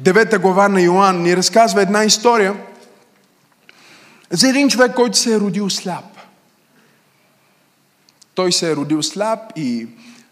9 0.00 0.38
глава 0.38 0.68
на 0.68 0.80
Йоанн. 0.80 1.22
Ни 1.22 1.36
разказва 1.36 1.82
една 1.82 2.04
история 2.04 2.56
за 4.30 4.48
един 4.48 4.68
човек, 4.68 4.94
който 4.94 5.18
се 5.18 5.34
е 5.34 5.40
родил 5.40 5.70
сляп. 5.70 6.04
Той 8.34 8.52
се 8.52 8.70
е 8.70 8.76
родил 8.76 9.02
сляп 9.02 9.40
и 9.56 9.86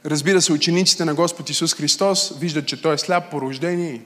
разбира 0.06 0.42
се, 0.42 0.52
учениците 0.52 1.04
на 1.04 1.14
Господ 1.14 1.50
Исус 1.50 1.74
Христос 1.74 2.32
виждат, 2.38 2.66
че 2.66 2.82
той 2.82 2.94
е 2.94 2.98
сляп 2.98 3.30
по 3.30 3.40
рождение 3.40 4.02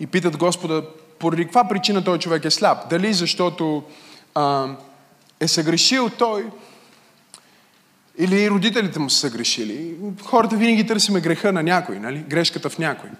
и 0.00 0.06
питат 0.06 0.36
Господа, 0.36 0.82
поради 1.18 1.44
каква 1.44 1.68
причина 1.68 2.04
той 2.04 2.18
човек 2.18 2.44
е 2.44 2.50
сляп? 2.50 2.90
Дали 2.90 3.14
защото 3.14 3.82
а, 4.34 4.68
е 5.40 5.48
съгрешил 5.48 6.08
той, 6.08 6.46
или 8.20 8.50
родителите 8.50 8.98
му 8.98 9.10
са 9.10 9.18
съгрешили. 9.18 9.94
Хората 10.24 10.56
винаги 10.56 10.86
търсиме 10.86 11.20
греха 11.20 11.52
на 11.52 11.62
някой, 11.62 11.98
нали? 11.98 12.18
грешката 12.18 12.70
в 12.70 12.78
някой. 12.78 13.10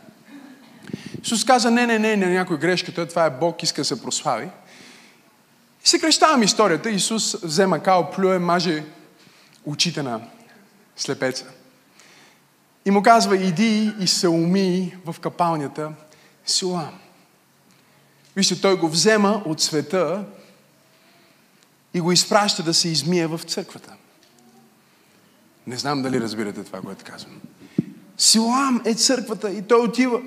Исус 1.23 1.45
каза, 1.45 1.71
не, 1.71 1.87
не, 1.87 1.99
не, 1.99 2.17
на 2.17 2.27
някой 2.27 2.59
грешката, 2.59 3.09
това 3.09 3.27
е 3.27 3.31
Бог, 3.31 3.63
иска 3.63 3.81
да 3.81 3.85
се 3.85 4.03
прослави. 4.03 4.49
И 5.85 5.89
се 5.89 5.99
крещавам 5.99 6.43
историята. 6.43 6.91
Исус 6.91 7.37
взема 7.43 7.83
као, 7.83 8.11
плюе, 8.11 8.39
маже 8.39 8.85
очите 9.65 10.03
на 10.03 10.21
слепеца. 10.97 11.45
И 12.85 12.91
му 12.91 13.03
казва, 13.03 13.37
иди 13.37 13.93
и 14.01 14.07
се 14.07 14.29
уми 14.29 14.97
в 15.07 15.21
капалнята 15.21 15.93
Силам. 16.47 16.99
Вижте, 18.37 18.61
той 18.61 18.77
го 18.77 18.89
взема 18.89 19.43
от 19.47 19.61
света 19.61 20.25
и 21.95 22.01
го 22.01 22.13
изпраща 22.13 22.63
да 22.63 22.75
се 22.75 22.89
измие 22.89 23.27
в 23.27 23.39
църквата. 23.39 23.93
Не 25.71 25.77
знам 25.77 26.03
дали 26.03 26.21
разбирате 26.21 26.65
това, 26.65 26.81
което 26.81 27.05
казвам. 27.05 27.41
Силам 28.19 28.83
е 28.85 28.95
църквата 28.95 29.51
и 29.51 29.63
той 29.63 29.81
отива. 29.81 30.21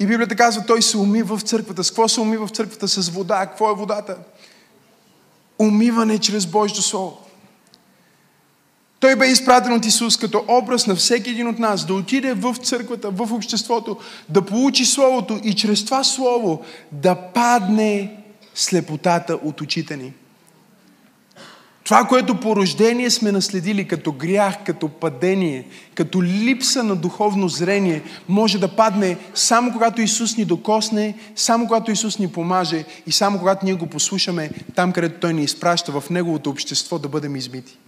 И 0.00 0.06
Библията 0.06 0.36
казва, 0.36 0.66
той 0.66 0.82
се 0.82 0.98
уми 0.98 1.22
в 1.22 1.40
църквата. 1.40 1.84
С 1.84 1.90
какво 1.90 2.08
се 2.08 2.20
уми 2.20 2.36
в 2.36 2.48
църквата? 2.48 2.88
С 2.88 3.08
вода. 3.08 3.46
Какво 3.46 3.70
е 3.70 3.74
водата? 3.74 4.16
Умиване 5.58 6.18
чрез 6.18 6.46
Божието 6.46 6.82
Слово. 6.82 7.18
Той 9.00 9.16
бе 9.16 9.26
изпратен 9.26 9.72
от 9.72 9.86
Исус 9.86 10.16
като 10.16 10.44
образ 10.48 10.86
на 10.86 10.94
всеки 10.94 11.30
един 11.30 11.48
от 11.48 11.58
нас 11.58 11.86
да 11.86 11.94
отиде 11.94 12.34
в 12.34 12.56
църквата, 12.62 13.10
в 13.10 13.32
обществото, 13.32 13.98
да 14.28 14.42
получи 14.42 14.84
Словото 14.84 15.40
и 15.44 15.54
чрез 15.54 15.84
това 15.84 16.04
Слово 16.04 16.64
да 16.92 17.14
падне 17.14 18.24
слепотата 18.54 19.34
от 19.34 19.60
очите 19.60 19.96
ни. 19.96 20.12
Това, 21.84 22.04
което 22.04 22.40
по 22.40 22.56
рождение 22.56 23.10
сме 23.10 23.32
наследили 23.32 23.88
като 23.88 24.12
грях, 24.12 24.54
като 24.66 24.88
падение, 24.88 25.66
като 25.94 26.22
липса 26.22 26.82
на 26.82 26.96
духовно 26.96 27.48
зрение, 27.48 28.02
може 28.28 28.58
да 28.58 28.68
падне 28.68 29.18
само 29.34 29.72
когато 29.72 30.00
Исус 30.00 30.36
ни 30.36 30.44
докосне, 30.44 31.14
само 31.36 31.66
когато 31.66 31.90
Исус 31.90 32.18
ни 32.18 32.32
помаже 32.32 32.84
и 33.06 33.12
само 33.12 33.38
когато 33.38 33.64
ние 33.64 33.74
го 33.74 33.86
послушаме 33.86 34.50
там, 34.74 34.92
където 34.92 35.20
Той 35.20 35.34
ни 35.34 35.42
изпраща 35.42 36.00
в 36.00 36.10
Неговото 36.10 36.50
общество 36.50 36.98
да 36.98 37.08
бъдем 37.08 37.36
измити. 37.36 37.78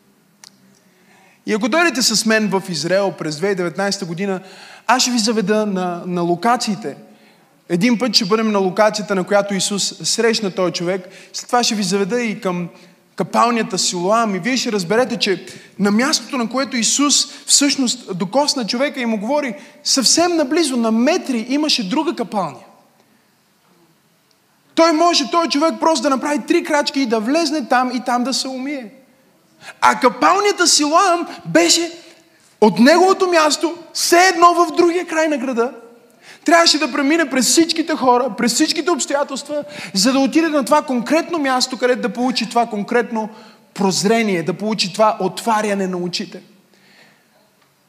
И 1.47 1.53
ако 1.53 1.69
дойдете 1.69 2.03
с 2.03 2.27
мен 2.27 2.49
в 2.49 2.63
Израел 2.69 3.13
през 3.19 3.41
2019 3.41 4.07
година, 4.07 4.41
аз 4.87 5.03
ще 5.03 5.11
ви 5.11 5.19
заведа 5.19 5.67
на, 5.67 6.03
на 6.07 6.23
локациите. 6.23 6.97
Един 7.69 7.99
път 7.99 8.15
ще 8.15 8.25
бъдем 8.25 8.53
на 8.53 8.59
локацията, 8.59 9.15
на 9.15 9.25
която 9.25 9.55
Исус 9.55 9.95
срещна 10.03 10.51
този 10.51 10.73
човек. 10.73 11.09
След 11.33 11.47
това 11.47 11.63
ще 11.63 11.75
ви 11.75 11.83
заведа 11.83 12.23
и 12.23 12.41
към 12.41 12.69
капалнята 13.17 13.79
Силоам 13.79 14.35
и 14.35 14.39
вие 14.39 14.57
ще 14.57 14.73
разберете, 14.73 15.17
че 15.17 15.47
на 15.79 15.91
мястото, 15.91 16.37
на 16.37 16.49
което 16.49 16.77
Исус 16.77 17.27
всъщност 17.47 18.19
докосна 18.19 18.67
човека 18.67 19.01
и 19.01 19.07
му 19.07 19.21
говори, 19.21 19.55
съвсем 19.85 20.37
наблизо, 20.37 20.77
на 20.77 20.91
метри, 20.91 21.47
имаше 21.49 21.89
друга 21.89 22.15
капалня. 22.15 22.59
Той 24.75 24.93
може, 24.93 25.31
той 25.31 25.49
човек 25.49 25.75
просто 25.81 26.03
да 26.03 26.11
направи 26.11 26.47
три 26.47 26.65
крачки 26.65 27.01
и 27.01 27.07
да 27.07 27.21
влезне 27.21 27.69
там 27.69 27.91
и 27.95 28.05
там 28.05 28.25
да 28.25 28.35
се 28.35 28.49
умие. 28.49 28.93
А 29.81 30.01
капалнята 30.01 30.67
Силоам 30.67 31.27
беше 31.47 31.93
от 32.61 32.79
неговото 32.79 33.29
място, 33.29 33.75
все 33.93 34.29
едно 34.29 34.55
в 34.55 34.77
другия 34.77 35.07
край 35.07 35.29
на 35.29 35.39
града, 35.39 35.73
трябваше 36.47 36.79
да 36.79 36.93
премине 36.93 37.31
през 37.31 37.47
всичките 37.47 37.95
хора, 37.95 38.31
през 38.39 38.55
всичките 38.55 38.91
обстоятелства, 38.91 39.65
за 39.95 40.13
да 40.13 40.19
отиде 40.19 40.49
на 40.49 40.65
това 40.65 40.83
конкретно 40.83 41.39
място, 41.39 41.79
където 41.79 42.03
да 42.03 42.09
получи 42.09 42.49
това 42.49 42.67
конкретно 42.67 43.29
прозрение, 43.75 44.43
да 44.43 44.53
получи 44.53 44.93
това 44.93 45.17
отваряне 45.21 45.87
на 45.87 45.97
очите. 45.97 46.41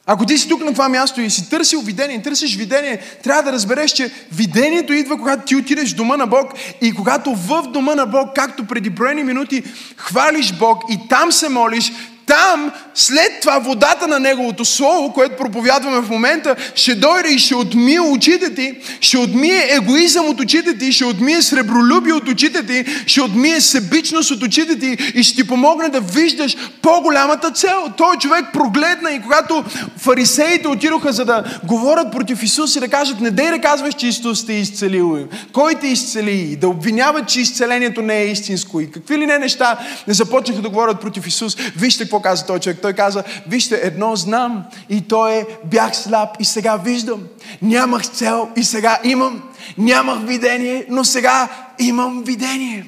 Ако 0.06 0.26
ти 0.26 0.38
си 0.38 0.48
тук 0.48 0.64
на 0.64 0.72
това 0.72 0.88
място 0.88 1.20
и 1.20 1.30
си 1.30 1.50
търсил 1.50 1.80
видение, 1.80 2.22
търсиш 2.22 2.56
видение, 2.56 3.00
трябва 3.22 3.42
да 3.42 3.52
разбереш, 3.52 3.90
че 3.90 4.12
видението 4.32 4.92
идва, 4.92 5.18
когато 5.18 5.44
ти 5.44 5.56
отидеш 5.56 5.92
в 5.92 5.96
дома 5.96 6.16
на 6.16 6.26
Бог 6.26 6.52
и 6.80 6.94
когато 6.94 7.34
в 7.34 7.62
дома 7.62 7.94
на 7.94 8.06
Бог, 8.06 8.28
както 8.34 8.66
преди 8.66 8.90
броени 8.90 9.24
минути, 9.24 9.62
хвалиш 9.96 10.52
Бог 10.52 10.82
и 10.90 11.08
там 11.08 11.32
се 11.32 11.48
молиш, 11.48 11.92
там, 12.28 12.70
след 12.94 13.40
това, 13.40 13.58
водата 13.58 14.08
на 14.08 14.18
Неговото 14.18 14.64
Слово, 14.64 15.12
което 15.12 15.36
проповядваме 15.36 16.00
в 16.00 16.10
момента, 16.10 16.56
ще 16.74 16.94
дойде 16.94 17.28
и 17.28 17.38
ще 17.38 17.54
отмие 17.54 18.00
очите 18.00 18.54
ти, 18.54 18.74
ще 19.00 19.18
отмие 19.18 19.68
егоизъм 19.70 20.28
от 20.28 20.40
очите 20.40 20.78
ти, 20.78 20.92
ще 20.92 21.04
отмие 21.04 21.42
сребролюбие 21.42 22.12
от 22.12 22.28
очите 22.28 22.66
ти, 22.66 22.84
ще 23.06 23.22
отмие 23.22 23.60
себичност 23.60 24.30
от 24.30 24.42
очите 24.42 24.78
ти 24.78 24.96
и 25.14 25.22
ще 25.22 25.36
ти 25.36 25.48
помогне 25.48 25.88
да 25.88 26.00
виждаш 26.00 26.56
по-голямата 26.82 27.50
цел. 27.50 27.88
Той 27.96 28.16
човек 28.16 28.44
прогледна 28.52 29.10
и 29.10 29.22
когато 29.22 29.64
фарисеите 29.96 30.68
отидоха 30.68 31.12
за 31.12 31.24
да 31.24 31.44
говорят 31.64 32.12
против 32.12 32.42
Исус 32.42 32.76
и 32.76 32.80
да 32.80 32.88
кажат, 32.88 33.20
не 33.20 33.30
дей 33.30 33.50
да 33.50 33.58
казваш, 33.58 33.94
че 33.94 34.06
Исус 34.06 34.46
те 34.46 34.52
е 34.52 34.60
изцелил. 34.60 35.28
Кой 35.52 35.74
те 35.74 35.86
изцели? 35.86 36.48
И 36.52 36.56
да 36.56 36.68
обвиняват, 36.68 37.28
че 37.28 37.40
изцелението 37.40 38.02
не 38.02 38.18
е 38.18 38.26
истинско. 38.26 38.80
И 38.80 38.90
какви 38.90 39.18
ли 39.18 39.26
не 39.26 39.38
неща 39.38 39.78
не 40.08 40.14
започнаха 40.14 40.62
да 40.62 40.68
говорят 40.68 41.00
против 41.00 41.26
Исус. 41.26 41.56
Вижте 41.76 42.04
какво 42.04 42.17
каза 42.20 42.46
този 42.46 42.60
човек? 42.60 42.78
Той 42.82 42.92
каза, 42.92 43.24
вижте, 43.46 43.80
едно 43.82 44.16
знам 44.16 44.64
и 44.88 45.00
то 45.00 45.28
е, 45.28 45.46
бях 45.64 45.96
сляп 45.96 46.36
и 46.40 46.44
сега 46.44 46.76
виждам. 46.76 47.22
Нямах 47.62 48.02
цел 48.10 48.48
и 48.56 48.64
сега 48.64 48.98
имам. 49.04 49.42
Нямах 49.78 50.26
видение, 50.26 50.86
но 50.88 51.04
сега 51.04 51.48
имам 51.78 52.22
видение. 52.22 52.86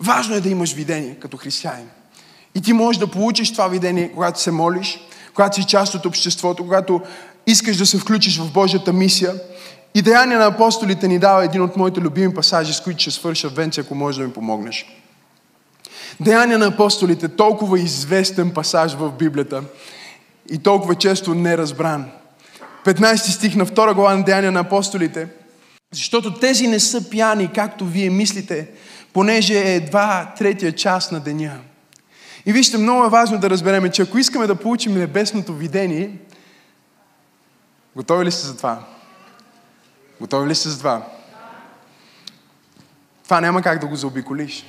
Важно 0.00 0.34
е 0.34 0.40
да 0.40 0.48
имаш 0.48 0.72
видение 0.72 1.14
като 1.14 1.36
християнин. 1.36 1.88
И 2.54 2.62
ти 2.62 2.72
можеш 2.72 2.98
да 2.98 3.06
получиш 3.06 3.52
това 3.52 3.68
видение, 3.68 4.12
когато 4.14 4.40
се 4.40 4.50
молиш, 4.50 5.00
когато 5.34 5.56
си 5.56 5.64
част 5.64 5.94
от 5.94 6.06
обществото, 6.06 6.62
когато 6.62 7.00
искаш 7.46 7.76
да 7.76 7.86
се 7.86 7.98
включиш 7.98 8.38
в 8.38 8.52
Божията 8.52 8.92
мисия 8.92 9.34
И 9.94 10.02
Деяния 10.02 10.38
на 10.38 10.46
апостолите 10.46 11.08
ни 11.08 11.18
дава 11.18 11.44
един 11.44 11.62
от 11.62 11.76
моите 11.76 12.00
любими 12.00 12.34
пасажи, 12.34 12.74
с 12.74 12.80
които 12.80 13.00
ще 13.00 13.10
свърша 13.10 13.48
Венце, 13.48 13.80
ако 13.80 13.94
можеш 13.94 14.18
да 14.18 14.26
ми 14.26 14.32
помогнеш. 14.32 14.86
Деяния 16.20 16.58
на 16.58 16.66
апостолите, 16.66 17.28
толкова 17.28 17.80
известен 17.80 18.50
пасаж 18.50 18.94
в 18.94 19.12
Библията 19.12 19.62
и 20.50 20.58
толкова 20.58 20.94
често 20.94 21.34
неразбран. 21.34 22.10
15 22.84 23.16
стих 23.16 23.56
на 23.56 23.66
втора 23.66 23.94
глава 23.94 24.16
на 24.16 24.24
Деяния 24.24 24.52
на 24.52 24.60
апостолите. 24.60 25.28
Защото 25.92 26.34
тези 26.34 26.66
не 26.66 26.80
са 26.80 27.10
пияни, 27.10 27.50
както 27.54 27.86
вие 27.86 28.10
мислите, 28.10 28.68
понеже 29.12 29.54
е 29.54 29.74
едва 29.74 30.32
третия 30.38 30.72
час 30.72 31.10
на 31.10 31.20
деня. 31.20 31.58
И 32.46 32.52
вижте, 32.52 32.78
много 32.78 33.04
е 33.04 33.10
важно 33.10 33.38
да 33.38 33.50
разберем, 33.50 33.90
че 33.90 34.02
ако 34.02 34.18
искаме 34.18 34.46
да 34.46 34.54
получим 34.54 34.94
небесното 34.94 35.54
видение, 35.54 36.18
готови 37.96 38.24
ли 38.24 38.30
сте 38.30 38.46
за 38.46 38.56
това? 38.56 38.84
Готови 40.20 40.48
ли 40.48 40.54
сте 40.54 40.68
за 40.68 40.78
това? 40.78 41.06
Това 43.24 43.40
няма 43.40 43.62
как 43.62 43.80
да 43.80 43.86
го 43.86 43.96
заобиколиш. 43.96 44.64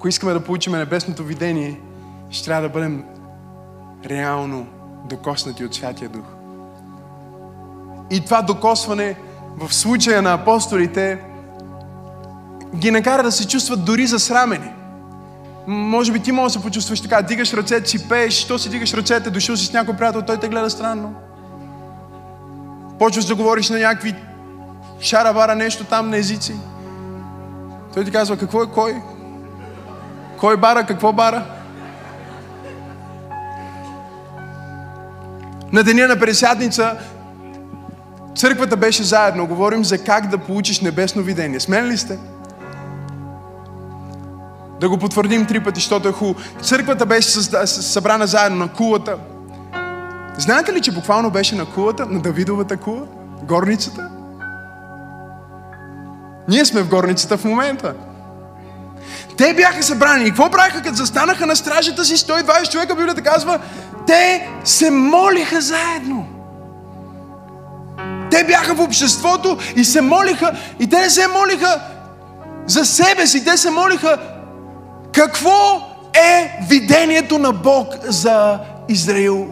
Ако 0.00 0.08
искаме 0.08 0.32
да 0.32 0.44
получим 0.44 0.72
небесното 0.72 1.24
видение, 1.24 1.80
ще 2.30 2.44
трябва 2.44 2.62
да 2.62 2.68
бъдем 2.68 3.04
реално 4.06 4.66
докоснати 5.08 5.64
от 5.64 5.74
Святия 5.74 6.08
Дух. 6.08 6.24
И 8.10 8.24
това 8.24 8.42
докосване 8.42 9.16
в 9.58 9.74
случая 9.74 10.22
на 10.22 10.32
апостолите 10.32 11.18
ги 12.76 12.90
накара 12.90 13.22
да 13.22 13.32
се 13.32 13.48
чувстват 13.48 13.84
дори 13.84 14.06
засрамени. 14.06 14.70
Може 15.66 16.12
би 16.12 16.20
ти 16.20 16.32
можеш 16.32 16.56
да 16.56 16.60
се 16.60 16.66
почувстваш 16.66 17.00
така, 17.00 17.22
дигаш 17.22 17.54
ръцете 17.54 17.90
си, 17.90 18.08
пееш, 18.08 18.34
що 18.34 18.58
си 18.58 18.68
дигаш 18.68 18.94
ръцете, 18.94 19.30
дошъл 19.30 19.56
си 19.56 19.66
с 19.66 19.72
някой 19.72 19.96
приятел, 19.96 20.22
той 20.22 20.40
те 20.40 20.48
гледа 20.48 20.70
странно. 20.70 21.14
Почваш 22.98 23.24
да 23.24 23.34
говориш 23.34 23.70
на 23.70 23.78
някакви 23.78 24.14
шара-бара 25.00 25.54
нещо 25.54 25.84
там 25.84 26.10
на 26.10 26.16
езици. 26.16 26.54
Той 27.94 28.04
ти 28.04 28.10
казва, 28.10 28.36
какво 28.36 28.62
е 28.62 28.66
кой? 28.66 29.02
Кой 30.40 30.56
бара, 30.56 30.86
какво 30.86 31.12
бара? 31.12 31.44
На 35.72 35.82
деня 35.82 36.08
на 36.08 36.18
Пересядница 36.18 36.96
църквата 38.36 38.76
беше 38.76 39.02
заедно. 39.02 39.46
Говорим 39.46 39.84
за 39.84 40.04
как 40.04 40.26
да 40.26 40.38
получиш 40.38 40.80
небесно 40.80 41.22
видение. 41.22 41.60
Смен 41.60 41.86
ли 41.86 41.98
сте? 41.98 42.18
Да 44.80 44.88
го 44.88 44.98
потвърдим 44.98 45.46
три 45.46 45.64
пъти, 45.64 45.80
защото 45.80 46.08
е 46.08 46.12
хубаво. 46.12 46.38
Църквата 46.62 47.06
беше 47.06 47.30
събрана 47.66 48.26
заедно 48.26 48.58
на 48.58 48.68
кулата. 48.68 49.16
Знаете 50.38 50.72
ли, 50.72 50.80
че 50.80 50.92
буквално 50.92 51.30
беше 51.30 51.56
на 51.56 51.66
кулата, 51.66 52.06
на 52.06 52.20
Давидовата 52.20 52.76
кула, 52.76 53.06
горницата? 53.42 54.10
Ние 56.48 56.64
сме 56.64 56.82
в 56.82 56.88
горницата 56.88 57.38
в 57.38 57.44
момента. 57.44 57.94
Те 59.40 59.54
бяха 59.54 59.82
събрани. 59.82 60.24
И 60.24 60.28
какво 60.28 60.50
правиха, 60.50 60.82
като 60.82 60.96
застанаха 60.96 61.46
на 61.46 61.56
стражата 61.56 62.04
си 62.04 62.16
120 62.16 62.70
човека, 62.70 62.94
Библията 62.94 63.22
казва, 63.22 63.58
те 64.06 64.48
се 64.64 64.90
молиха 64.90 65.60
заедно. 65.60 66.28
Те 68.30 68.44
бяха 68.44 68.74
в 68.74 68.80
обществото 68.80 69.58
и 69.76 69.84
се 69.84 70.00
молиха, 70.00 70.52
и 70.80 70.90
те 70.90 71.00
не 71.00 71.10
се 71.10 71.26
молиха 71.28 71.80
за 72.66 72.84
себе 72.84 73.26
си, 73.26 73.44
те 73.44 73.56
се 73.56 73.70
молиха 73.70 74.18
какво 75.12 75.82
е 76.14 76.58
видението 76.68 77.38
на 77.38 77.52
Бог 77.52 77.94
за 78.02 78.58
Израил 78.88 79.48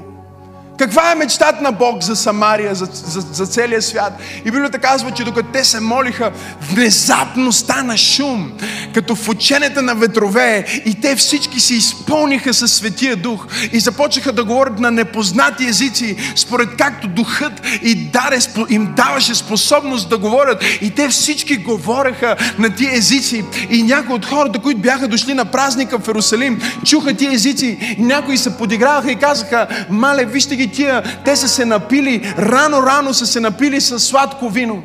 каква 0.79 1.13
е 1.13 1.15
мечтата 1.15 1.63
на 1.63 1.73
Бог 1.73 2.03
за 2.03 2.17
Самария, 2.17 2.75
за, 2.75 2.89
за, 2.93 3.21
за 3.21 3.47
целия 3.47 3.83
свят? 3.83 4.13
И 4.41 4.51
Библията 4.51 4.79
казва, 4.79 5.11
че 5.11 5.25
докато 5.25 5.49
те 5.53 5.65
се 5.65 5.81
молиха, 5.81 6.33
внезапно 6.61 7.53
стана 7.53 7.99
шум, 7.99 8.53
като 8.95 9.15
в 9.15 9.29
ученията 9.29 9.83
на 9.83 9.95
ветрове 9.95 10.65
и 10.85 11.01
те 11.01 11.17
всички 11.17 11.61
се 11.61 11.75
изпълниха 11.75 12.55
със 12.55 12.73
Светия 12.73 13.17
Дух 13.17 13.47
и 13.73 13.81
започнаха 13.81 14.33
да 14.33 14.45
говорят 14.45 14.79
на 14.79 14.91
непознати 14.91 15.65
езици, 15.65 16.17
според 16.37 16.69
както 16.77 17.09
Духът 17.09 17.53
и 17.83 17.95
даде, 17.95 18.39
им 18.69 18.95
даваше 18.97 19.35
способност 19.35 20.09
да 20.09 20.19
говорят. 20.19 20.65
И 20.81 20.91
те 20.91 21.09
всички 21.09 21.57
говореха 21.57 22.37
на 22.59 22.75
тия 22.75 22.97
езици. 22.97 23.45
И 23.71 23.83
някои 23.83 24.15
от 24.15 24.27
хората, 24.27 24.59
които 24.59 24.81
бяха 24.81 25.09
дошли 25.09 25.35
на 25.35 25.45
празника 25.45 25.99
в 25.99 26.09
Иерусалим, 26.09 26.61
чуха 26.85 27.15
тия 27.15 27.33
езици 27.33 27.97
и 27.99 28.03
някои 28.03 28.39
се 28.39 28.57
подиграваха 28.57 29.13
и 29.13 29.17
казаха, 29.17 29.67
мале, 29.91 30.25
вижте 30.25 30.57
ги 30.57 30.68
тия, 30.69 31.03
те 31.25 31.37
са 31.37 31.49
се 31.49 31.65
напили, 31.65 32.35
рано-рано 32.39 33.15
са 33.15 33.27
се 33.27 33.41
напили 33.41 33.81
с 33.81 33.99
сладко 33.99 34.49
вино. 34.49 34.83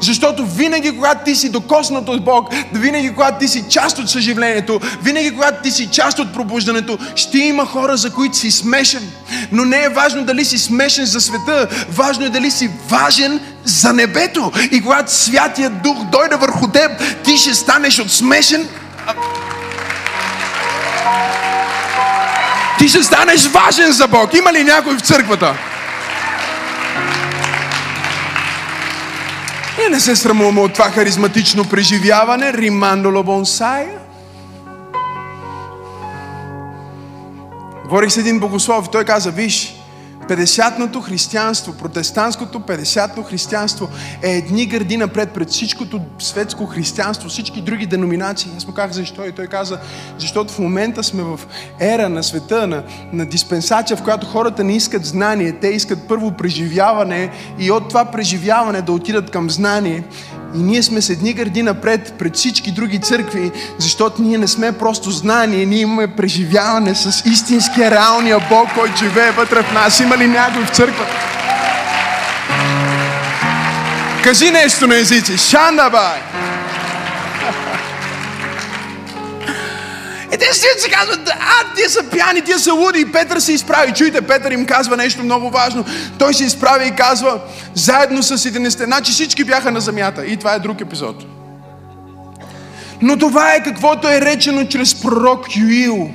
Защото 0.00 0.46
винаги, 0.46 0.96
когато 0.96 1.24
ти 1.24 1.36
си 1.36 1.48
докоснат 1.48 2.08
от 2.08 2.24
Бог, 2.24 2.54
винаги, 2.72 3.14
когато 3.14 3.38
ти 3.38 3.48
си 3.48 3.64
част 3.70 3.98
от 3.98 4.10
съживлението, 4.10 4.80
винаги, 5.02 5.34
когато 5.34 5.62
ти 5.62 5.70
си 5.70 5.86
част 5.86 6.18
от 6.18 6.32
пробуждането, 6.32 6.98
ще 7.14 7.38
има 7.38 7.66
хора, 7.66 7.96
за 7.96 8.10
които 8.10 8.36
си 8.36 8.50
смешен. 8.50 9.10
Но 9.52 9.64
не 9.64 9.84
е 9.84 9.88
важно 9.88 10.24
дали 10.24 10.44
си 10.44 10.58
смешен 10.58 11.04
за 11.04 11.20
света, 11.20 11.68
важно 11.90 12.24
е 12.24 12.28
дали 12.28 12.50
си 12.50 12.70
важен 12.88 13.40
за 13.64 13.92
небето. 13.92 14.52
И 14.72 14.82
когато 14.82 15.12
Святия 15.12 15.70
Дух 15.70 16.04
дойде 16.04 16.36
върху 16.36 16.68
теб, 16.68 16.90
ти 17.24 17.36
ще 17.36 17.54
станеш 17.54 17.98
от 17.98 18.12
смешен 18.12 18.68
ти 22.78 22.88
ще 22.88 23.02
станеш 23.02 23.46
важен 23.46 23.92
за 23.92 24.08
Бог. 24.08 24.34
Има 24.34 24.52
ли 24.52 24.64
някой 24.64 24.96
в 24.96 25.00
църквата? 25.00 25.54
И 29.86 29.90
не 29.90 30.00
се 30.00 30.16
срамуваме 30.16 30.60
от 30.60 30.72
това 30.72 30.90
харизматично 30.90 31.64
преживяване. 31.64 32.52
Римандоло 32.52 33.22
бонсая. 33.22 33.98
Говорих 37.84 38.10
с 38.10 38.16
един 38.16 38.40
богослов, 38.40 38.90
той 38.90 39.04
каза, 39.04 39.30
виж, 39.30 39.77
Педесятното 40.28 41.00
християнство, 41.00 41.72
протестантското 41.72 42.60
педесятно 42.60 43.22
християнство 43.22 43.88
е 44.22 44.30
едни 44.30 44.66
гърди 44.66 44.96
напред 44.96 45.30
пред 45.34 45.50
всичкото 45.50 46.00
светско 46.18 46.66
християнство, 46.66 47.28
всички 47.28 47.60
други 47.60 47.86
деноминации. 47.86 48.50
Аз 48.56 48.66
му 48.66 48.74
казах 48.74 48.92
защо 48.92 49.26
и 49.26 49.32
той 49.32 49.46
каза, 49.46 49.78
защото 50.18 50.52
в 50.52 50.58
момента 50.58 51.04
сме 51.04 51.22
в 51.22 51.40
ера 51.80 52.08
на 52.08 52.22
света, 52.22 52.66
на, 52.66 52.82
на 53.12 53.26
диспенсация, 53.26 53.96
в 53.96 54.02
която 54.02 54.26
хората 54.26 54.64
не 54.64 54.76
искат 54.76 55.04
знание, 55.04 55.52
те 55.52 55.68
искат 55.68 56.08
първо 56.08 56.32
преживяване 56.32 57.30
и 57.58 57.70
от 57.70 57.88
това 57.88 58.04
преживяване 58.04 58.82
да 58.82 58.92
отидат 58.92 59.30
към 59.30 59.50
знание. 59.50 60.04
И 60.54 60.58
ние 60.58 60.82
сме 60.82 61.02
с 61.02 61.10
едни 61.10 61.32
гърди 61.32 61.62
напред 61.62 62.14
пред 62.18 62.36
всички 62.36 62.72
други 62.72 62.98
църкви, 62.98 63.52
защото 63.78 64.22
ние 64.22 64.38
не 64.38 64.48
сме 64.48 64.72
просто 64.72 65.10
знание, 65.10 65.66
ние 65.66 65.80
имаме 65.80 66.16
преживяване 66.16 66.94
с 66.94 67.22
истинския, 67.26 67.90
реалния 67.90 68.38
Бог, 68.50 68.68
който 68.74 68.96
живее 68.96 69.30
вътре 69.30 69.62
в 69.62 69.72
нас. 69.72 70.00
Има 70.00 70.16
ли 70.16 70.26
някой 70.26 70.64
в 70.64 70.70
църквата? 70.70 71.12
Кажи 74.24 74.50
нещо 74.50 74.86
на 74.86 74.96
езици. 74.96 75.38
Шандабай! 75.38 76.27
И 80.32 80.54
стоят 80.54 80.80
си 80.80 80.90
казват, 80.90 81.28
а, 81.28 81.74
тия 81.76 81.90
са 81.90 82.02
пияни, 82.10 82.42
тия 82.42 82.58
са 82.58 82.72
луди. 82.72 83.00
И 83.00 83.12
Петър 83.12 83.38
се 83.38 83.52
изправи. 83.52 83.92
Чуйте, 83.92 84.22
Петър 84.22 84.50
им 84.50 84.66
казва 84.66 84.96
нещо 84.96 85.22
много 85.22 85.50
важно. 85.50 85.84
Той 86.18 86.34
се 86.34 86.44
изправи 86.44 86.86
и 86.86 86.94
казва, 86.96 87.40
заедно 87.74 88.22
с 88.22 88.38
11. 88.38 88.84
Значи 88.84 89.12
всички 89.12 89.44
бяха 89.44 89.70
на 89.70 89.80
земята. 89.80 90.26
И 90.26 90.36
това 90.36 90.54
е 90.54 90.58
друг 90.58 90.80
епизод. 90.80 91.24
Но 93.02 93.18
това 93.18 93.54
е 93.54 93.62
каквото 93.62 94.08
е 94.08 94.20
речено 94.20 94.66
чрез 94.66 94.94
пророк 94.94 95.56
Юил. 95.56 96.10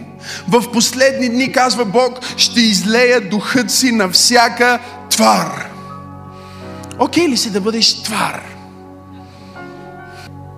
В 0.47 0.71
последни 0.71 1.29
дни, 1.29 1.51
казва 1.51 1.85
Бог, 1.85 2.19
ще 2.37 2.61
излея 2.61 3.21
духът 3.21 3.71
си 3.71 3.91
на 3.91 4.09
всяка 4.09 4.79
твар. 5.09 5.69
Окей 6.99 7.27
ли 7.27 7.37
си 7.37 7.51
да 7.51 7.61
бъдеш 7.61 8.03
твар? 8.03 8.52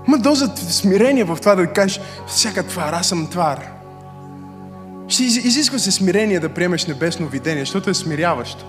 Ма 0.07 0.17
доза 0.17 0.55
смирение 0.55 1.23
в 1.23 1.37
това 1.39 1.55
да 1.55 1.67
кажеш, 1.67 1.99
всяка 2.27 2.63
твар, 2.63 2.93
аз 2.93 3.07
съм 3.07 3.27
твар. 3.27 3.59
Ще 5.07 5.23
изисква 5.23 5.79
се 5.79 5.91
смирение 5.91 6.39
да 6.39 6.49
приемеш 6.49 6.85
небесно 6.85 7.27
видение, 7.27 7.61
защото 7.61 7.89
е 7.89 7.93
смиряващо. 7.93 8.65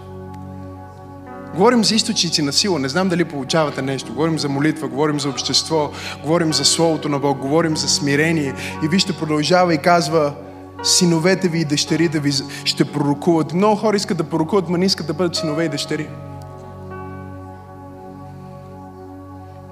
Говорим 1.55 1.85
за 1.85 1.95
източници 1.95 2.43
на 2.43 2.53
сила. 2.53 2.79
Не 2.79 2.89
знам 2.89 3.09
дали 3.09 3.25
получавате 3.25 3.83
нещо. 3.83 4.13
Говорим 4.13 4.39
за 4.39 4.49
молитва, 4.49 4.89
говорим 4.89 5.21
за 5.21 5.29
общество, 5.29 5.91
говорим 6.23 6.53
за 6.53 6.65
Словото 6.65 7.09
на 7.09 7.19
Бог, 7.19 7.39
говорим 7.39 7.77
за 7.77 7.89
смирение. 7.89 8.55
И 8.85 8.89
вижте, 8.89 9.13
продължава 9.13 9.75
и 9.75 9.79
казва, 9.79 10.33
синовете 10.83 11.49
ви 11.49 11.61
и 11.61 11.65
дъщерите 11.65 12.21
ви 12.21 12.33
ще 12.65 12.85
пророкуват. 12.85 13.53
Много 13.53 13.77
хора 13.77 13.97
искат 13.97 14.19
да 14.19 14.25
пророкуват, 14.25 14.69
но 14.69 14.77
не 14.77 14.85
искат 14.85 15.07
да 15.07 15.15
бъдат 15.15 15.37
синове 15.37 15.65
и 15.65 15.69
дъщери. 15.69 16.09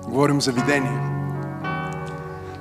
Говорим 0.08 0.40
за 0.40 0.52
видение. 0.52 1.13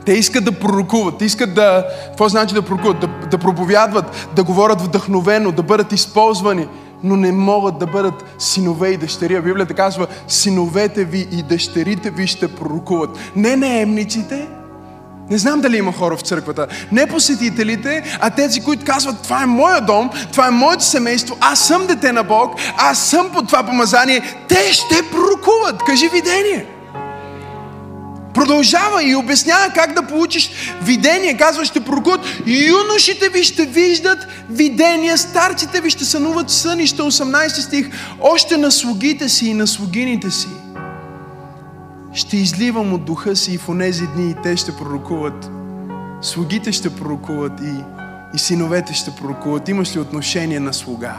Те 0.05 0.13
искат 0.13 0.45
да 0.45 0.51
пророкуват, 0.51 1.17
те 1.17 1.25
искат 1.25 1.53
да... 1.53 1.85
Какво 2.07 2.29
значи 2.29 2.53
да 2.53 2.61
пророкуват? 2.61 2.99
Да, 2.99 3.07
да 3.07 3.37
проповядват, 3.37 4.29
да 4.35 4.43
говорят 4.43 4.81
вдъхновено, 4.81 5.51
да 5.51 5.63
бъдат 5.63 5.91
използвани. 5.91 6.67
но 7.03 7.15
не 7.15 7.31
могат 7.31 7.77
да 7.79 7.87
бъдат 7.87 8.35
синове 8.39 8.89
и 8.89 8.97
дъщери. 8.97 9.41
Библията 9.41 9.73
казва, 9.73 10.07
синовете 10.27 11.05
ви 11.05 11.27
и 11.31 11.43
дъщерите 11.43 12.09
ви 12.09 12.27
ще 12.27 12.47
пророкуват. 12.47 13.09
Не 13.35 13.55
наемниците, 13.55 14.47
не 15.29 15.37
знам 15.37 15.61
дали 15.61 15.77
има 15.77 15.91
хора 15.91 16.17
в 16.17 16.21
църквата. 16.21 16.67
Не 16.91 17.07
посетителите, 17.07 18.17
а 18.19 18.29
тези, 18.29 18.61
които 18.61 18.85
казват, 18.85 19.21
това 19.23 19.43
е 19.43 19.45
моя 19.45 19.81
дом, 19.81 20.09
това 20.31 20.47
е 20.47 20.51
моето 20.51 20.83
семейство, 20.83 21.37
аз 21.39 21.59
съм 21.59 21.87
дете 21.87 22.11
на 22.11 22.23
Бог, 22.23 22.55
аз 22.77 22.99
съм 22.99 23.29
под 23.33 23.47
това 23.47 23.63
помазание. 23.63 24.21
Те 24.47 24.73
ще 24.73 24.95
пророкуват. 25.11 25.83
Кажи 25.83 26.09
видение. 26.09 26.72
Продължава 28.33 29.03
и 29.03 29.15
обяснява 29.15 29.73
как 29.75 29.93
да 29.93 30.07
получиш 30.07 30.51
видение. 30.81 31.37
Казва, 31.37 31.65
ще 31.65 31.79
пророкуват. 31.79 32.21
Юношите 32.45 33.29
ви 33.29 33.43
ще 33.43 33.65
виждат 33.65 34.27
видения, 34.49 35.17
старците 35.17 35.81
ви 35.81 35.89
ще 35.89 36.05
сънуват 36.05 36.49
сънища. 36.49 37.03
18 37.03 37.47
стих. 37.59 37.89
Още 38.21 38.57
на 38.57 38.71
слугите 38.71 39.29
си 39.29 39.45
и 39.45 39.53
на 39.53 39.67
слугините 39.67 40.31
си 40.31 40.47
ще 42.13 42.37
изливам 42.37 42.93
от 42.93 43.05
духа 43.05 43.35
си 43.35 43.53
и 43.53 43.57
в 43.57 43.69
онези 43.69 44.07
дни 44.07 44.31
и 44.31 44.35
те 44.43 44.57
ще 44.57 44.77
пророкуват. 44.77 45.49
Слугите 46.21 46.71
ще 46.71 46.95
пророкуват 46.95 47.61
и, 47.61 47.83
и 48.35 48.39
синовете 48.39 48.93
ще 48.93 49.11
пророкуват. 49.11 49.69
Имаш 49.69 49.95
ли 49.95 49.99
отношение 49.99 50.59
на 50.59 50.73
слуга? 50.73 51.15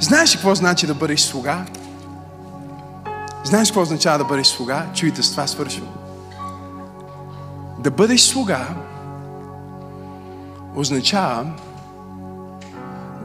Знаеш 0.00 0.32
ли 0.32 0.34
какво 0.34 0.54
значи 0.54 0.86
да 0.86 0.94
бъдеш 0.94 1.20
слуга? 1.20 1.64
Знаеш 3.44 3.68
какво 3.68 3.80
означава 3.80 4.18
да 4.18 4.24
бъдеш 4.24 4.46
слуга? 4.46 4.86
Чуйте, 4.94 5.22
с 5.22 5.30
това 5.30 5.46
свършвам. 5.46 5.88
Да 7.78 7.90
бъдеш 7.90 8.20
слуга 8.20 8.66
означава 10.76 11.46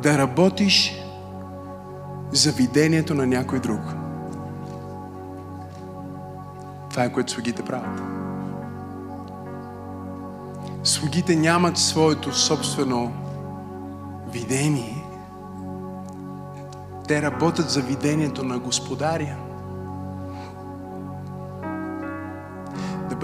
да 0.02 0.18
работиш 0.18 1.04
за 2.32 2.52
видението 2.52 3.14
на 3.14 3.28
някой 3.28 3.60
друг. 3.60 3.82
Това 6.90 7.04
е 7.04 7.14
което 7.14 7.32
слугите 7.32 7.64
правят. 7.64 8.02
Слугите 10.84 11.36
нямат 11.36 11.78
своето 11.78 12.34
собствено 12.34 13.12
видение. 14.28 15.04
Те 17.08 17.22
работят 17.22 17.70
за 17.70 17.82
видението 17.82 18.44
на 18.44 18.60
Господаря. 18.60 19.45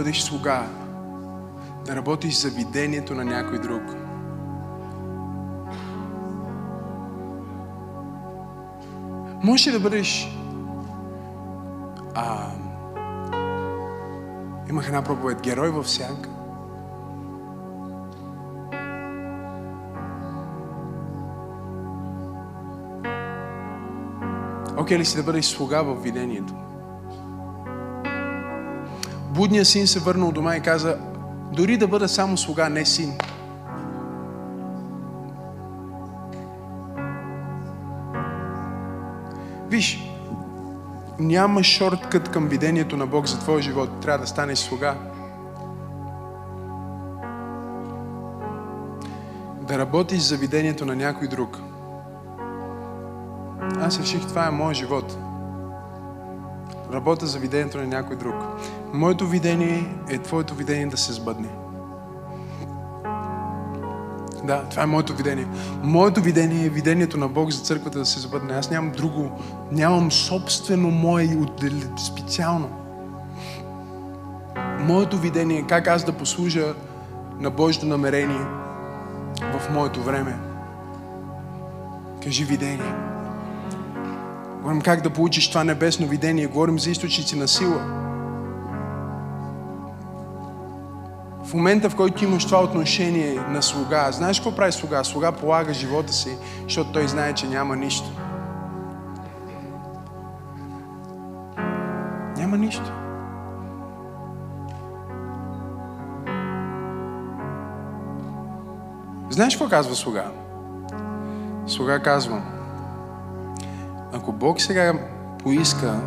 Бъдеш 0.03 0.21
слуга, 0.21 0.67
да 1.85 1.95
работиш 1.95 2.35
за 2.35 2.49
видението 2.49 3.15
на 3.15 3.25
някой 3.25 3.59
друг. 3.59 3.81
Може 9.43 9.71
да 9.71 9.79
бъдеш 9.79 10.37
а, 12.15 12.51
Имах 14.69 14.87
една 14.87 15.01
проповед 15.01 15.41
Герой 15.41 15.69
в 15.69 15.87
сянка. 15.87 16.29
Окей 24.77 24.97
okay, 24.97 24.99
ли 24.99 25.05
си 25.05 25.17
да 25.17 25.23
бъдеш 25.23 25.45
слуга 25.45 25.81
в 25.81 26.03
видението? 26.03 26.70
Будният 29.41 29.67
син 29.67 29.87
се 29.87 29.99
върна 29.99 30.25
от 30.25 30.33
дома 30.33 30.55
и 30.55 30.61
каза, 30.61 30.97
дори 31.53 31.77
да 31.77 31.87
бъда 31.87 32.09
само 32.09 32.37
слуга, 32.37 32.69
не 32.69 32.85
син. 32.85 33.13
Виж, 39.69 39.99
няма 41.19 41.63
шорткът 41.63 42.29
към 42.29 42.47
видението 42.47 42.97
на 42.97 43.07
Бог 43.07 43.27
за 43.27 43.39
твоя 43.39 43.61
живот. 43.61 43.89
Трябва 44.01 44.19
да 44.19 44.27
станеш 44.27 44.59
слуга. 44.59 44.95
Да 49.61 49.77
работиш 49.77 50.21
за 50.21 50.37
видението 50.37 50.85
на 50.85 50.95
някой 50.95 51.27
друг. 51.27 51.59
Аз 53.79 53.99
реших, 53.99 54.27
това 54.27 54.47
е 54.47 54.51
моят 54.51 54.77
живот. 54.77 55.17
Работя 56.93 57.27
за 57.27 57.39
видението 57.39 57.77
на 57.77 57.87
някой 57.87 58.15
друг. 58.15 58.35
Моето 58.93 59.27
видение 59.27 59.95
е 60.09 60.17
твоето 60.17 60.55
видение 60.55 60.87
да 60.87 60.97
се 60.97 61.13
сбъдне. 61.13 61.49
Да, 64.43 64.63
това 64.69 64.83
е 64.83 64.85
моето 64.85 65.15
видение. 65.15 65.47
Моето 65.83 66.21
видение 66.21 66.65
е 66.65 66.69
видението 66.69 67.17
на 67.17 67.27
Бог 67.27 67.51
за 67.51 67.61
църквата 67.61 67.99
да 67.99 68.05
се 68.05 68.19
забъдне. 68.19 68.53
Аз 68.53 68.71
нямам 68.71 68.91
друго, 68.91 69.31
нямам 69.71 70.11
собствено 70.11 70.91
мое 70.91 71.37
специално. 72.05 72.69
Моето 74.79 75.17
видение 75.17 75.57
е 75.57 75.67
как 75.67 75.87
аз 75.87 76.03
да 76.03 76.11
послужа 76.11 76.73
на 77.39 77.49
Божието 77.49 77.85
намерение 77.85 78.45
в 79.41 79.69
моето 79.73 80.03
време. 80.03 80.39
Кажи 82.23 82.45
видение. 82.45 82.93
Говорим 84.61 84.81
как 84.81 85.01
да 85.01 85.09
получиш 85.09 85.49
това 85.49 85.63
небесно 85.63 86.07
видение. 86.07 86.47
Говорим 86.47 86.79
за 86.79 86.91
източници 86.91 87.35
на 87.35 87.47
сила. 87.47 88.01
в 91.51 91.53
момента, 91.53 91.89
в 91.89 91.95
който 91.95 92.23
имаш 92.23 92.45
това 92.45 92.63
отношение 92.63 93.33
на 93.49 93.63
слуга, 93.63 94.11
знаеш 94.11 94.39
какво 94.39 94.55
прави 94.55 94.71
слуга? 94.71 95.03
Слуга 95.03 95.31
полага 95.31 95.73
живота 95.73 96.13
си, 96.13 96.37
защото 96.63 96.91
той 96.91 97.07
знае, 97.07 97.33
че 97.33 97.47
няма 97.47 97.75
нищо. 97.75 98.09
Няма 102.37 102.57
нищо. 102.57 102.91
Знаеш 109.29 109.55
какво 109.55 109.69
казва 109.69 109.95
слуга? 109.95 110.23
Слуга 111.67 111.99
казва, 111.99 112.41
ако 114.13 114.31
Бог 114.31 114.61
сега 114.61 114.93
поиска 115.43 115.99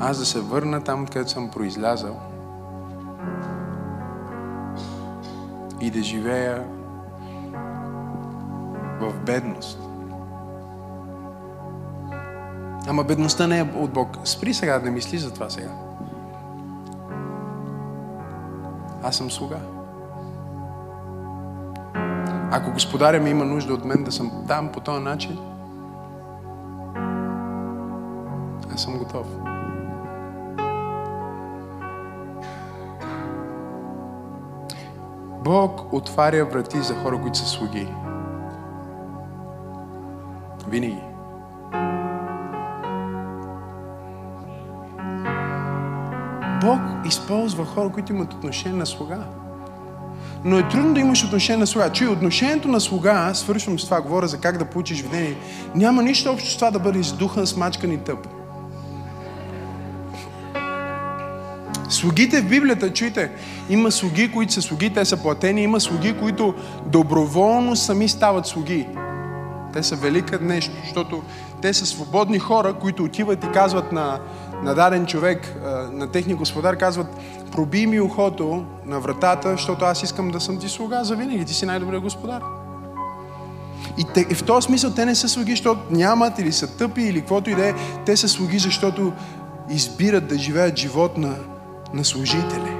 аз 0.00 0.18
да 0.18 0.26
се 0.26 0.40
върна 0.40 0.84
там, 0.84 1.06
където 1.06 1.30
съм 1.30 1.50
произлязал, 1.50 2.16
и 5.80 5.90
да 5.90 6.02
живея 6.02 6.64
в 9.00 9.12
бедност. 9.26 9.78
Ама 12.86 13.04
бедността 13.04 13.46
не 13.46 13.58
е 13.58 13.62
от 13.62 13.92
Бог. 13.92 14.16
Спри 14.24 14.54
сега 14.54 14.78
не 14.78 14.90
мисли 14.90 15.18
за 15.18 15.34
това 15.34 15.50
сега. 15.50 15.70
Аз 19.02 19.16
съм 19.16 19.30
слуга. 19.30 19.58
Ако 22.50 22.72
господаря 22.72 23.20
ми 23.20 23.30
има 23.30 23.44
нужда 23.44 23.74
от 23.74 23.84
мен 23.84 24.04
да 24.04 24.12
съм 24.12 24.44
там 24.48 24.72
по 24.72 24.80
този 24.80 25.04
начин, 25.04 25.38
аз 28.78 28.82
съм 28.84 28.98
готов. 28.98 29.26
Бог 35.44 35.92
отваря 35.92 36.44
врати 36.44 36.82
за 36.82 36.94
хора, 36.94 37.20
които 37.22 37.38
са 37.38 37.46
слуги. 37.46 37.88
Винаги. 40.68 41.00
Бог 46.60 46.80
използва 47.06 47.64
хора, 47.64 47.88
които 47.92 48.12
имат 48.12 48.34
отношение 48.34 48.78
на 48.78 48.86
слуга. 48.86 49.18
Но 50.44 50.58
е 50.58 50.68
трудно 50.68 50.94
да 50.94 51.00
имаш 51.00 51.24
отношение 51.24 51.60
на 51.60 51.66
слуга. 51.66 51.92
Чуй, 51.92 52.08
отношението 52.08 52.68
на 52.68 52.80
слуга, 52.80 53.34
свършвам 53.34 53.78
с 53.78 53.84
това, 53.84 54.00
говоря 54.00 54.28
за 54.28 54.40
как 54.40 54.58
да 54.58 54.64
получиш 54.64 55.02
видение, 55.02 55.36
няма 55.74 56.02
нищо 56.02 56.30
общо 56.30 56.50
с 56.50 56.54
това 56.56 56.70
да 56.70 56.78
бъдеш 56.78 57.06
духан, 57.06 57.46
смачкан 57.46 57.92
и 57.92 57.98
тъп. 57.98 58.37
Слугите 61.98 62.40
в 62.40 62.48
Библията, 62.48 62.92
чуйте, 62.92 63.30
има 63.70 63.90
слуги, 63.90 64.32
които 64.32 64.52
са 64.52 64.62
слуги, 64.62 64.90
те 64.90 65.04
са 65.04 65.16
платени, 65.16 65.62
има 65.62 65.80
слуги, 65.80 66.18
които 66.18 66.54
доброволно 66.86 67.76
сами 67.76 68.08
стават 68.08 68.46
слуги. 68.46 68.88
Те 69.72 69.82
са 69.82 69.96
велика 69.96 70.38
нещо, 70.40 70.72
защото 70.84 71.22
те 71.62 71.74
са 71.74 71.86
свободни 71.86 72.38
хора, 72.38 72.74
които 72.74 73.04
отиват 73.04 73.44
и 73.44 73.50
казват 73.52 73.92
на, 73.92 74.20
на 74.62 74.74
даден 74.74 75.06
човек, 75.06 75.54
на 75.92 76.10
техния 76.10 76.36
господар, 76.36 76.76
казват, 76.76 77.06
проби 77.52 77.86
ми 77.86 78.00
ухото 78.00 78.64
на 78.86 79.00
вратата, 79.00 79.50
защото 79.50 79.84
аз 79.84 80.02
искам 80.02 80.30
да 80.30 80.40
съм 80.40 80.58
ти 80.58 80.68
слуга 80.68 81.04
за 81.04 81.16
винаги, 81.16 81.44
ти 81.44 81.54
си 81.54 81.66
най-добрият 81.66 82.02
господар. 82.02 82.42
И, 83.98 84.04
те, 84.14 84.26
и 84.30 84.34
в 84.34 84.44
този 84.44 84.66
смисъл 84.66 84.90
те 84.90 85.04
не 85.04 85.14
са 85.14 85.28
слуги, 85.28 85.52
защото 85.52 85.80
нямат 85.90 86.38
или 86.38 86.52
са 86.52 86.76
тъпи 86.76 87.02
или 87.02 87.20
каквото 87.20 87.50
и 87.50 87.54
да 87.54 87.68
е. 87.68 87.74
Те 88.06 88.16
са 88.16 88.28
слуги, 88.28 88.58
защото 88.58 89.12
избират 89.70 90.28
да 90.28 90.38
живеят 90.38 90.76
живот 90.76 91.18
на, 91.18 91.34
на 91.94 92.04
служители. 92.04 92.76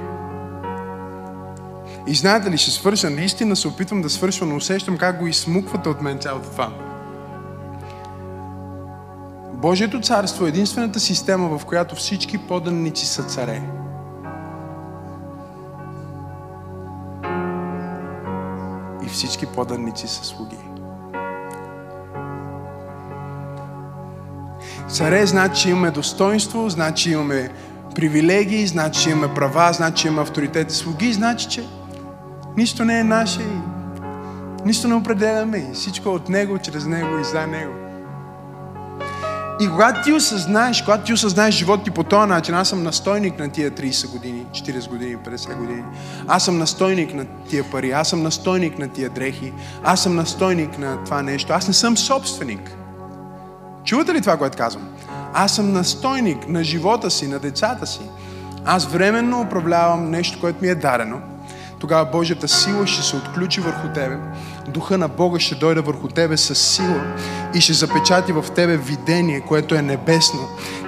И 2.07 2.15
знаете 2.15 2.51
ли, 2.51 2.57
ще 2.57 2.71
свърша, 2.71 3.09
наистина 3.09 3.55
се 3.55 3.67
опитвам 3.67 4.01
да 4.01 4.09
свършвам, 4.09 4.49
но 4.49 4.55
усещам 4.55 4.97
как 4.97 5.19
го 5.19 5.27
изсмуквате 5.27 5.89
от 5.89 6.01
мен 6.01 6.19
цялото 6.19 6.49
това. 6.49 6.73
Божието 9.53 10.01
царство 10.01 10.45
е 10.45 10.49
единствената 10.49 10.99
система, 10.99 11.57
в 11.57 11.65
която 11.65 11.95
всички 11.95 12.37
поданници 12.37 13.05
са 13.05 13.23
царе. 13.23 13.61
И 19.05 19.09
всички 19.09 19.45
поданници 19.45 20.07
са 20.07 20.23
слуги. 20.23 20.57
Царе 24.87 25.25
значи, 25.25 25.69
имаме 25.69 25.91
достоинство, 25.91 26.69
значи 26.69 27.11
имаме 27.11 27.49
привилегии, 27.99 28.67
значи, 28.67 29.01
че 29.01 29.09
имаме 29.09 29.33
права, 29.33 29.73
значи, 29.73 30.01
че 30.01 30.07
имаме 30.07 30.21
авторитет. 30.21 30.71
Слуги 30.71 31.13
значи, 31.13 31.47
че 31.49 31.63
нищо 32.57 32.85
не 32.85 32.99
е 32.99 33.03
наше 33.03 33.41
и 33.41 33.59
нищо 34.65 34.87
не 34.87 34.93
определяме 34.93 35.57
и 35.57 35.73
всичко 35.73 36.09
от 36.09 36.29
Него, 36.29 36.57
чрез 36.57 36.85
Него 36.85 37.17
и 37.17 37.23
за 37.23 37.47
Него. 37.47 37.73
И 39.61 39.69
когато 39.69 40.03
ти 40.03 40.13
осъзнаеш, 40.13 40.81
когато 40.81 41.03
ти 41.03 41.13
осъзнаеш 41.13 41.55
живота 41.55 41.83
ти 41.83 41.91
по 41.91 42.03
този 42.03 42.29
начин, 42.29 42.55
аз 42.55 42.69
съм 42.69 42.83
настойник 42.83 43.39
на 43.39 43.49
тия 43.49 43.71
30 43.71 44.11
години, 44.11 44.45
40 44.51 44.89
години, 44.89 45.17
50 45.17 45.57
години. 45.57 45.83
Аз 46.27 46.45
съм 46.45 46.57
настойник 46.57 47.13
на 47.13 47.25
тия 47.49 47.63
пари, 47.71 47.91
аз 47.91 48.09
съм 48.09 48.23
настойник 48.23 48.79
на 48.79 48.87
тия 48.87 49.09
дрехи, 49.09 49.53
аз 49.83 50.03
съм 50.03 50.15
настойник 50.15 50.77
на 50.77 51.03
това 51.03 51.21
нещо. 51.21 51.53
Аз 51.53 51.67
не 51.67 51.73
съм 51.73 51.97
собственик. 51.97 52.71
Чувате 53.89 54.13
ли 54.13 54.21
това, 54.21 54.37
което 54.37 54.57
казвам? 54.57 54.87
Аз 55.33 55.55
съм 55.55 55.73
настойник 55.73 56.47
на 56.47 56.63
живота 56.63 57.11
си, 57.11 57.27
на 57.27 57.39
децата 57.39 57.87
си. 57.87 57.99
Аз 58.65 58.85
временно 58.85 59.41
управлявам 59.41 60.09
нещо, 60.09 60.39
което 60.39 60.61
ми 60.61 60.67
е 60.67 60.75
дарено. 60.75 61.21
Тогава 61.79 62.05
Божията 62.05 62.47
сила 62.47 62.87
ще 62.87 63.03
се 63.03 63.15
отключи 63.15 63.61
върху 63.61 63.87
тебе. 63.93 64.17
Духа 64.73 64.97
на 64.97 65.07
Бога 65.07 65.39
ще 65.39 65.55
дойде 65.55 65.81
върху 65.81 66.07
тебе 66.07 66.37
с 66.37 66.55
сила 66.55 67.01
и 67.53 67.61
ще 67.61 67.73
запечати 67.73 68.31
в 68.31 68.45
тебе 68.55 68.77
видение, 68.77 69.41
което 69.41 69.75
е 69.75 69.81
небесно, 69.81 70.39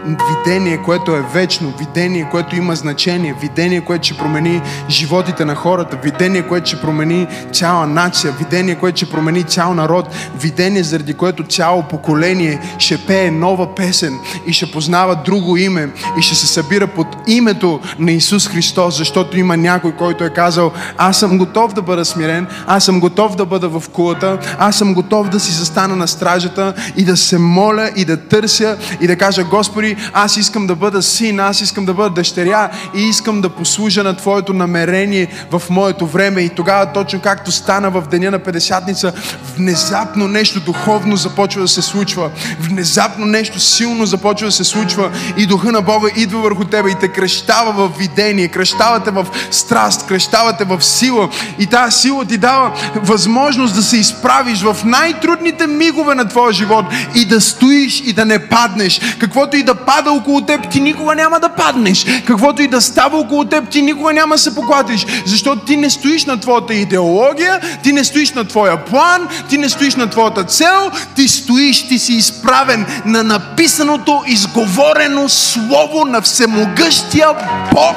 видение, 0.06 0.78
което 0.78 1.16
е 1.16 1.22
вечно, 1.34 1.74
видение, 1.80 2.28
което 2.32 2.56
има 2.56 2.76
значение, 2.76 3.36
видение, 3.42 3.82
което 3.82 4.06
ще 4.06 4.18
промени 4.18 4.62
животите 4.90 5.46
на 5.46 5.56
хората, 5.56 5.98
видение, 6.04 6.48
което 6.48 6.68
ще 6.68 6.82
промени 6.82 7.28
цяла 7.54 7.88
нация, 7.88 8.32
видение, 8.32 8.76
което 8.76 8.98
ще 8.98 9.10
промени 9.10 9.44
цял 9.44 9.74
народ, 9.74 10.16
видение, 10.40 10.84
заради 10.84 11.14
което 11.14 11.44
цяло 11.44 11.84
поколение 11.84 12.60
ще 12.78 12.98
пее 12.98 13.32
нова 13.32 13.76
песен 13.76 14.20
и 14.46 14.54
ще 14.54 14.72
познава 14.72 15.16
друго 15.16 15.58
име 15.58 15.90
и 16.20 16.22
ще 16.22 16.36
се 16.36 16.48
събира 16.48 16.88
под 16.88 17.08
името 17.28 17.80
на 18.00 18.12
Исус 18.12 18.48
Христос, 18.48 18.98
защото 18.98 19.40
има 19.40 19.58
някой, 19.58 19.92
който 19.92 20.24
е 20.24 20.30
казал, 20.30 20.72
аз 20.98 21.20
съм 21.20 21.38
готов 21.38 21.74
да 21.74 21.82
бъда 21.82 22.06
смирен, 22.06 22.48
аз 22.68 22.86
съм 22.86 23.00
готов 23.00 23.36
да 23.36 23.46
бъда 23.46 23.70
в 23.80 23.89
кулата, 23.89 24.38
аз 24.59 24.76
съм 24.76 24.93
готов 24.93 25.30
да 25.30 25.39
си 25.39 25.51
застана 25.51 25.95
на 25.95 26.07
стражата 26.07 26.74
и 26.97 27.05
да 27.05 27.17
се 27.17 27.38
моля 27.38 27.89
и 27.95 28.05
да 28.05 28.17
търся 28.17 28.78
и 29.01 29.07
да 29.07 29.15
кажа, 29.15 29.43
Господи, 29.43 29.95
аз 30.13 30.38
искам 30.38 30.67
да 30.67 30.76
бъда 30.76 31.01
син, 31.01 31.39
аз 31.39 31.61
искам 31.61 31.86
да 31.86 31.93
бъда 31.93 32.09
дъщеря 32.09 32.69
и 32.95 33.01
искам 33.01 33.41
да 33.41 33.49
послужа 33.49 34.03
на 34.03 34.17
Твоето 34.17 34.53
намерение 34.53 35.28
в 35.51 35.61
моето 35.69 36.07
време. 36.07 36.41
И 36.41 36.49
тогава, 36.49 36.86
точно 36.86 37.19
както 37.19 37.51
стана 37.51 37.89
в 37.89 38.03
деня 38.11 38.32
на 38.32 38.39
Педесятница, 38.39 39.13
внезапно 39.57 40.28
нещо 40.28 40.59
духовно 40.59 41.15
започва 41.15 41.61
да 41.61 41.67
се 41.67 41.82
случва. 41.82 42.30
Внезапно 42.59 43.26
нещо 43.26 43.59
силно 43.59 44.05
започва 44.05 44.47
да 44.47 44.51
се 44.51 44.63
случва 44.63 45.11
и 45.38 45.45
Духа 45.45 45.72
на 45.72 45.82
Бога 45.82 46.07
идва 46.15 46.41
върху 46.41 46.63
тебе 46.63 46.89
и 46.89 46.95
те 46.95 47.07
кръщава 47.07 47.72
в 47.74 47.97
видение, 47.97 48.47
кръщавате 48.47 49.11
в 49.11 49.28
страст, 49.51 50.07
кръщавате 50.07 50.63
в 50.63 50.82
сила 50.82 51.30
и 51.59 51.65
тази 51.65 51.97
сила 51.97 52.26
ти 52.26 52.38
дава 52.38 52.72
възможност 52.95 53.61
да 53.70 53.84
се 53.84 53.97
изправиш 53.97 54.62
в 54.62 54.78
най-трудните 54.86 55.68
мигове 55.68 56.16
на 56.16 56.28
твоя 56.28 56.53
живот 56.53 56.86
и 57.16 57.26
да 57.26 57.41
стоиш 57.41 58.01
и 58.05 58.14
да 58.14 58.26
не 58.26 58.47
паднеш. 58.47 59.01
Каквото 59.20 59.57
и 59.57 59.64
да 59.64 59.76
пада 59.76 60.12
около 60.12 60.41
теб, 60.41 60.70
ти 60.70 60.80
никога 60.80 61.16
няма 61.16 61.39
да 61.39 61.49
паднеш. 61.49 62.05
Каквото 62.28 62.62
и 62.62 62.68
да 62.68 62.82
става 62.82 63.18
около 63.18 63.45
теб, 63.45 63.70
ти 63.70 63.82
никога 63.82 64.14
няма 64.14 64.36
да 64.36 64.41
се 64.41 64.55
поклатиш. 64.55 65.05
Защото 65.26 65.66
ти 65.66 65.78
не 65.78 65.89
стоиш 65.89 66.26
на 66.26 66.39
твоята 66.39 66.74
идеология, 66.74 67.59
ти 67.84 67.93
не 67.93 68.03
стоиш 68.03 68.32
на 68.32 68.45
твоя 68.45 68.86
план, 68.86 69.28
ти 69.49 69.57
не 69.57 69.70
стоиш 69.70 69.95
на 69.95 70.09
твоята 70.09 70.43
цел, 70.43 70.91
ти 71.16 71.28
стоиш, 71.28 71.88
ти 71.88 71.99
си 71.99 72.14
изправен 72.14 72.86
на 73.05 73.24
написаното, 73.24 74.24
изговорено 74.28 75.30
слово 75.30 76.05
на 76.05 76.22
всемогъщия 76.22 77.28
Бог. 77.74 77.95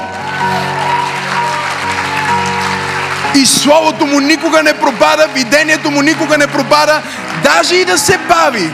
И 3.34 3.46
Словото 3.46 4.06
му 4.06 4.20
никога 4.20 4.62
не 4.62 4.72
пропада, 4.72 5.28
видението 5.34 5.90
му 5.90 6.02
никога 6.02 6.38
не 6.38 6.46
пропада, 6.46 7.02
даже 7.44 7.76
и 7.76 7.84
да 7.84 7.98
се 7.98 8.18
бави. 8.18 8.72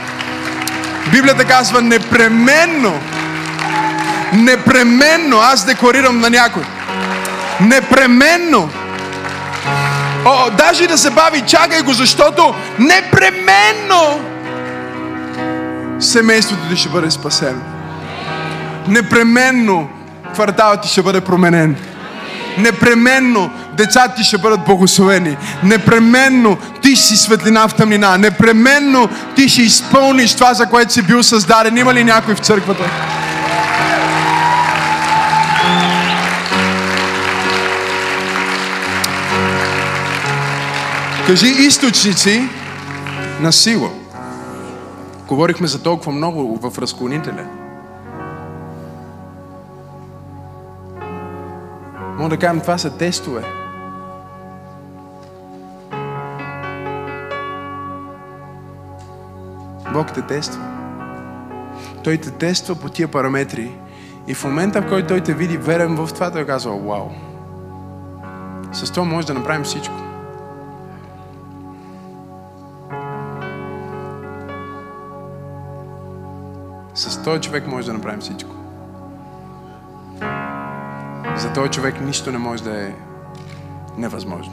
Библията 1.10 1.44
казва 1.44 1.82
непременно, 1.82 3.00
непременно, 4.32 5.38
аз 5.40 5.64
декларирам 5.64 6.20
на 6.20 6.30
някой, 6.30 6.62
непременно, 7.60 8.70
О, 10.24 10.50
даже 10.50 10.84
и 10.84 10.86
да 10.86 10.98
се 10.98 11.10
бави, 11.10 11.42
чакай 11.46 11.82
го, 11.82 11.92
защото 11.92 12.54
непременно 12.78 14.20
семейството 16.00 16.68
ти 16.70 16.76
ще 16.76 16.88
бъде 16.88 17.10
спасено. 17.10 17.60
Непременно 18.88 19.88
кварталът 20.34 20.82
ти 20.82 20.88
ще 20.88 21.02
бъде 21.02 21.20
променен. 21.20 21.76
Непременно 22.58 23.50
децата 23.80 24.14
ти 24.14 24.24
ще 24.24 24.38
бъдат 24.38 24.64
благословени. 24.64 25.36
Непременно 25.62 26.58
ти 26.82 26.96
си 26.96 27.16
светлина 27.16 27.68
в 27.68 27.74
тъмнина. 27.74 28.18
Непременно 28.18 29.08
ти 29.36 29.48
ще 29.48 29.62
изпълниш 29.62 30.34
това, 30.34 30.54
за 30.54 30.66
което 30.66 30.92
си 30.92 31.02
бил 31.02 31.22
създаден. 31.22 31.76
Има 31.76 31.94
ли 31.94 32.04
някой 32.04 32.34
в 32.34 32.38
църквата? 32.38 32.84
Кажи 41.26 41.46
източници 41.46 42.48
на 43.40 43.52
сила. 43.52 43.90
Говорихме 45.28 45.66
за 45.66 45.82
толкова 45.82 46.12
много 46.12 46.58
в 46.62 46.78
разклонителя. 46.78 47.44
Мога 52.18 52.28
да 52.28 52.36
кажем, 52.36 52.60
това 52.60 52.78
са 52.78 52.90
тестове. 52.90 53.59
Бог 59.92 60.12
те 60.12 60.22
тества. 60.22 60.62
Той 62.04 62.16
те 62.16 62.30
тества 62.30 62.74
по 62.74 62.88
тия 62.88 63.08
параметри. 63.08 63.78
И 64.26 64.34
в 64.34 64.44
момента, 64.44 64.82
в 64.82 64.88
който 64.88 65.08
Той 65.08 65.20
те 65.20 65.34
види 65.34 65.56
верен 65.56 65.96
в 65.96 66.08
това, 66.14 66.30
Той 66.30 66.46
казва, 66.46 66.76
вау. 66.76 67.08
С 68.72 68.90
това 68.90 69.04
може 69.04 69.26
да 69.26 69.34
направим 69.34 69.64
всичко. 69.64 69.94
С 76.94 77.22
този 77.22 77.40
човек 77.40 77.66
може 77.66 77.86
да 77.86 77.92
направим 77.92 78.20
всичко. 78.20 78.54
За 81.36 81.52
този 81.54 81.70
човек 81.70 82.00
нищо 82.00 82.32
не 82.32 82.38
може 82.38 82.64
да 82.64 82.86
е 82.86 82.92
невъзможно. 83.96 84.52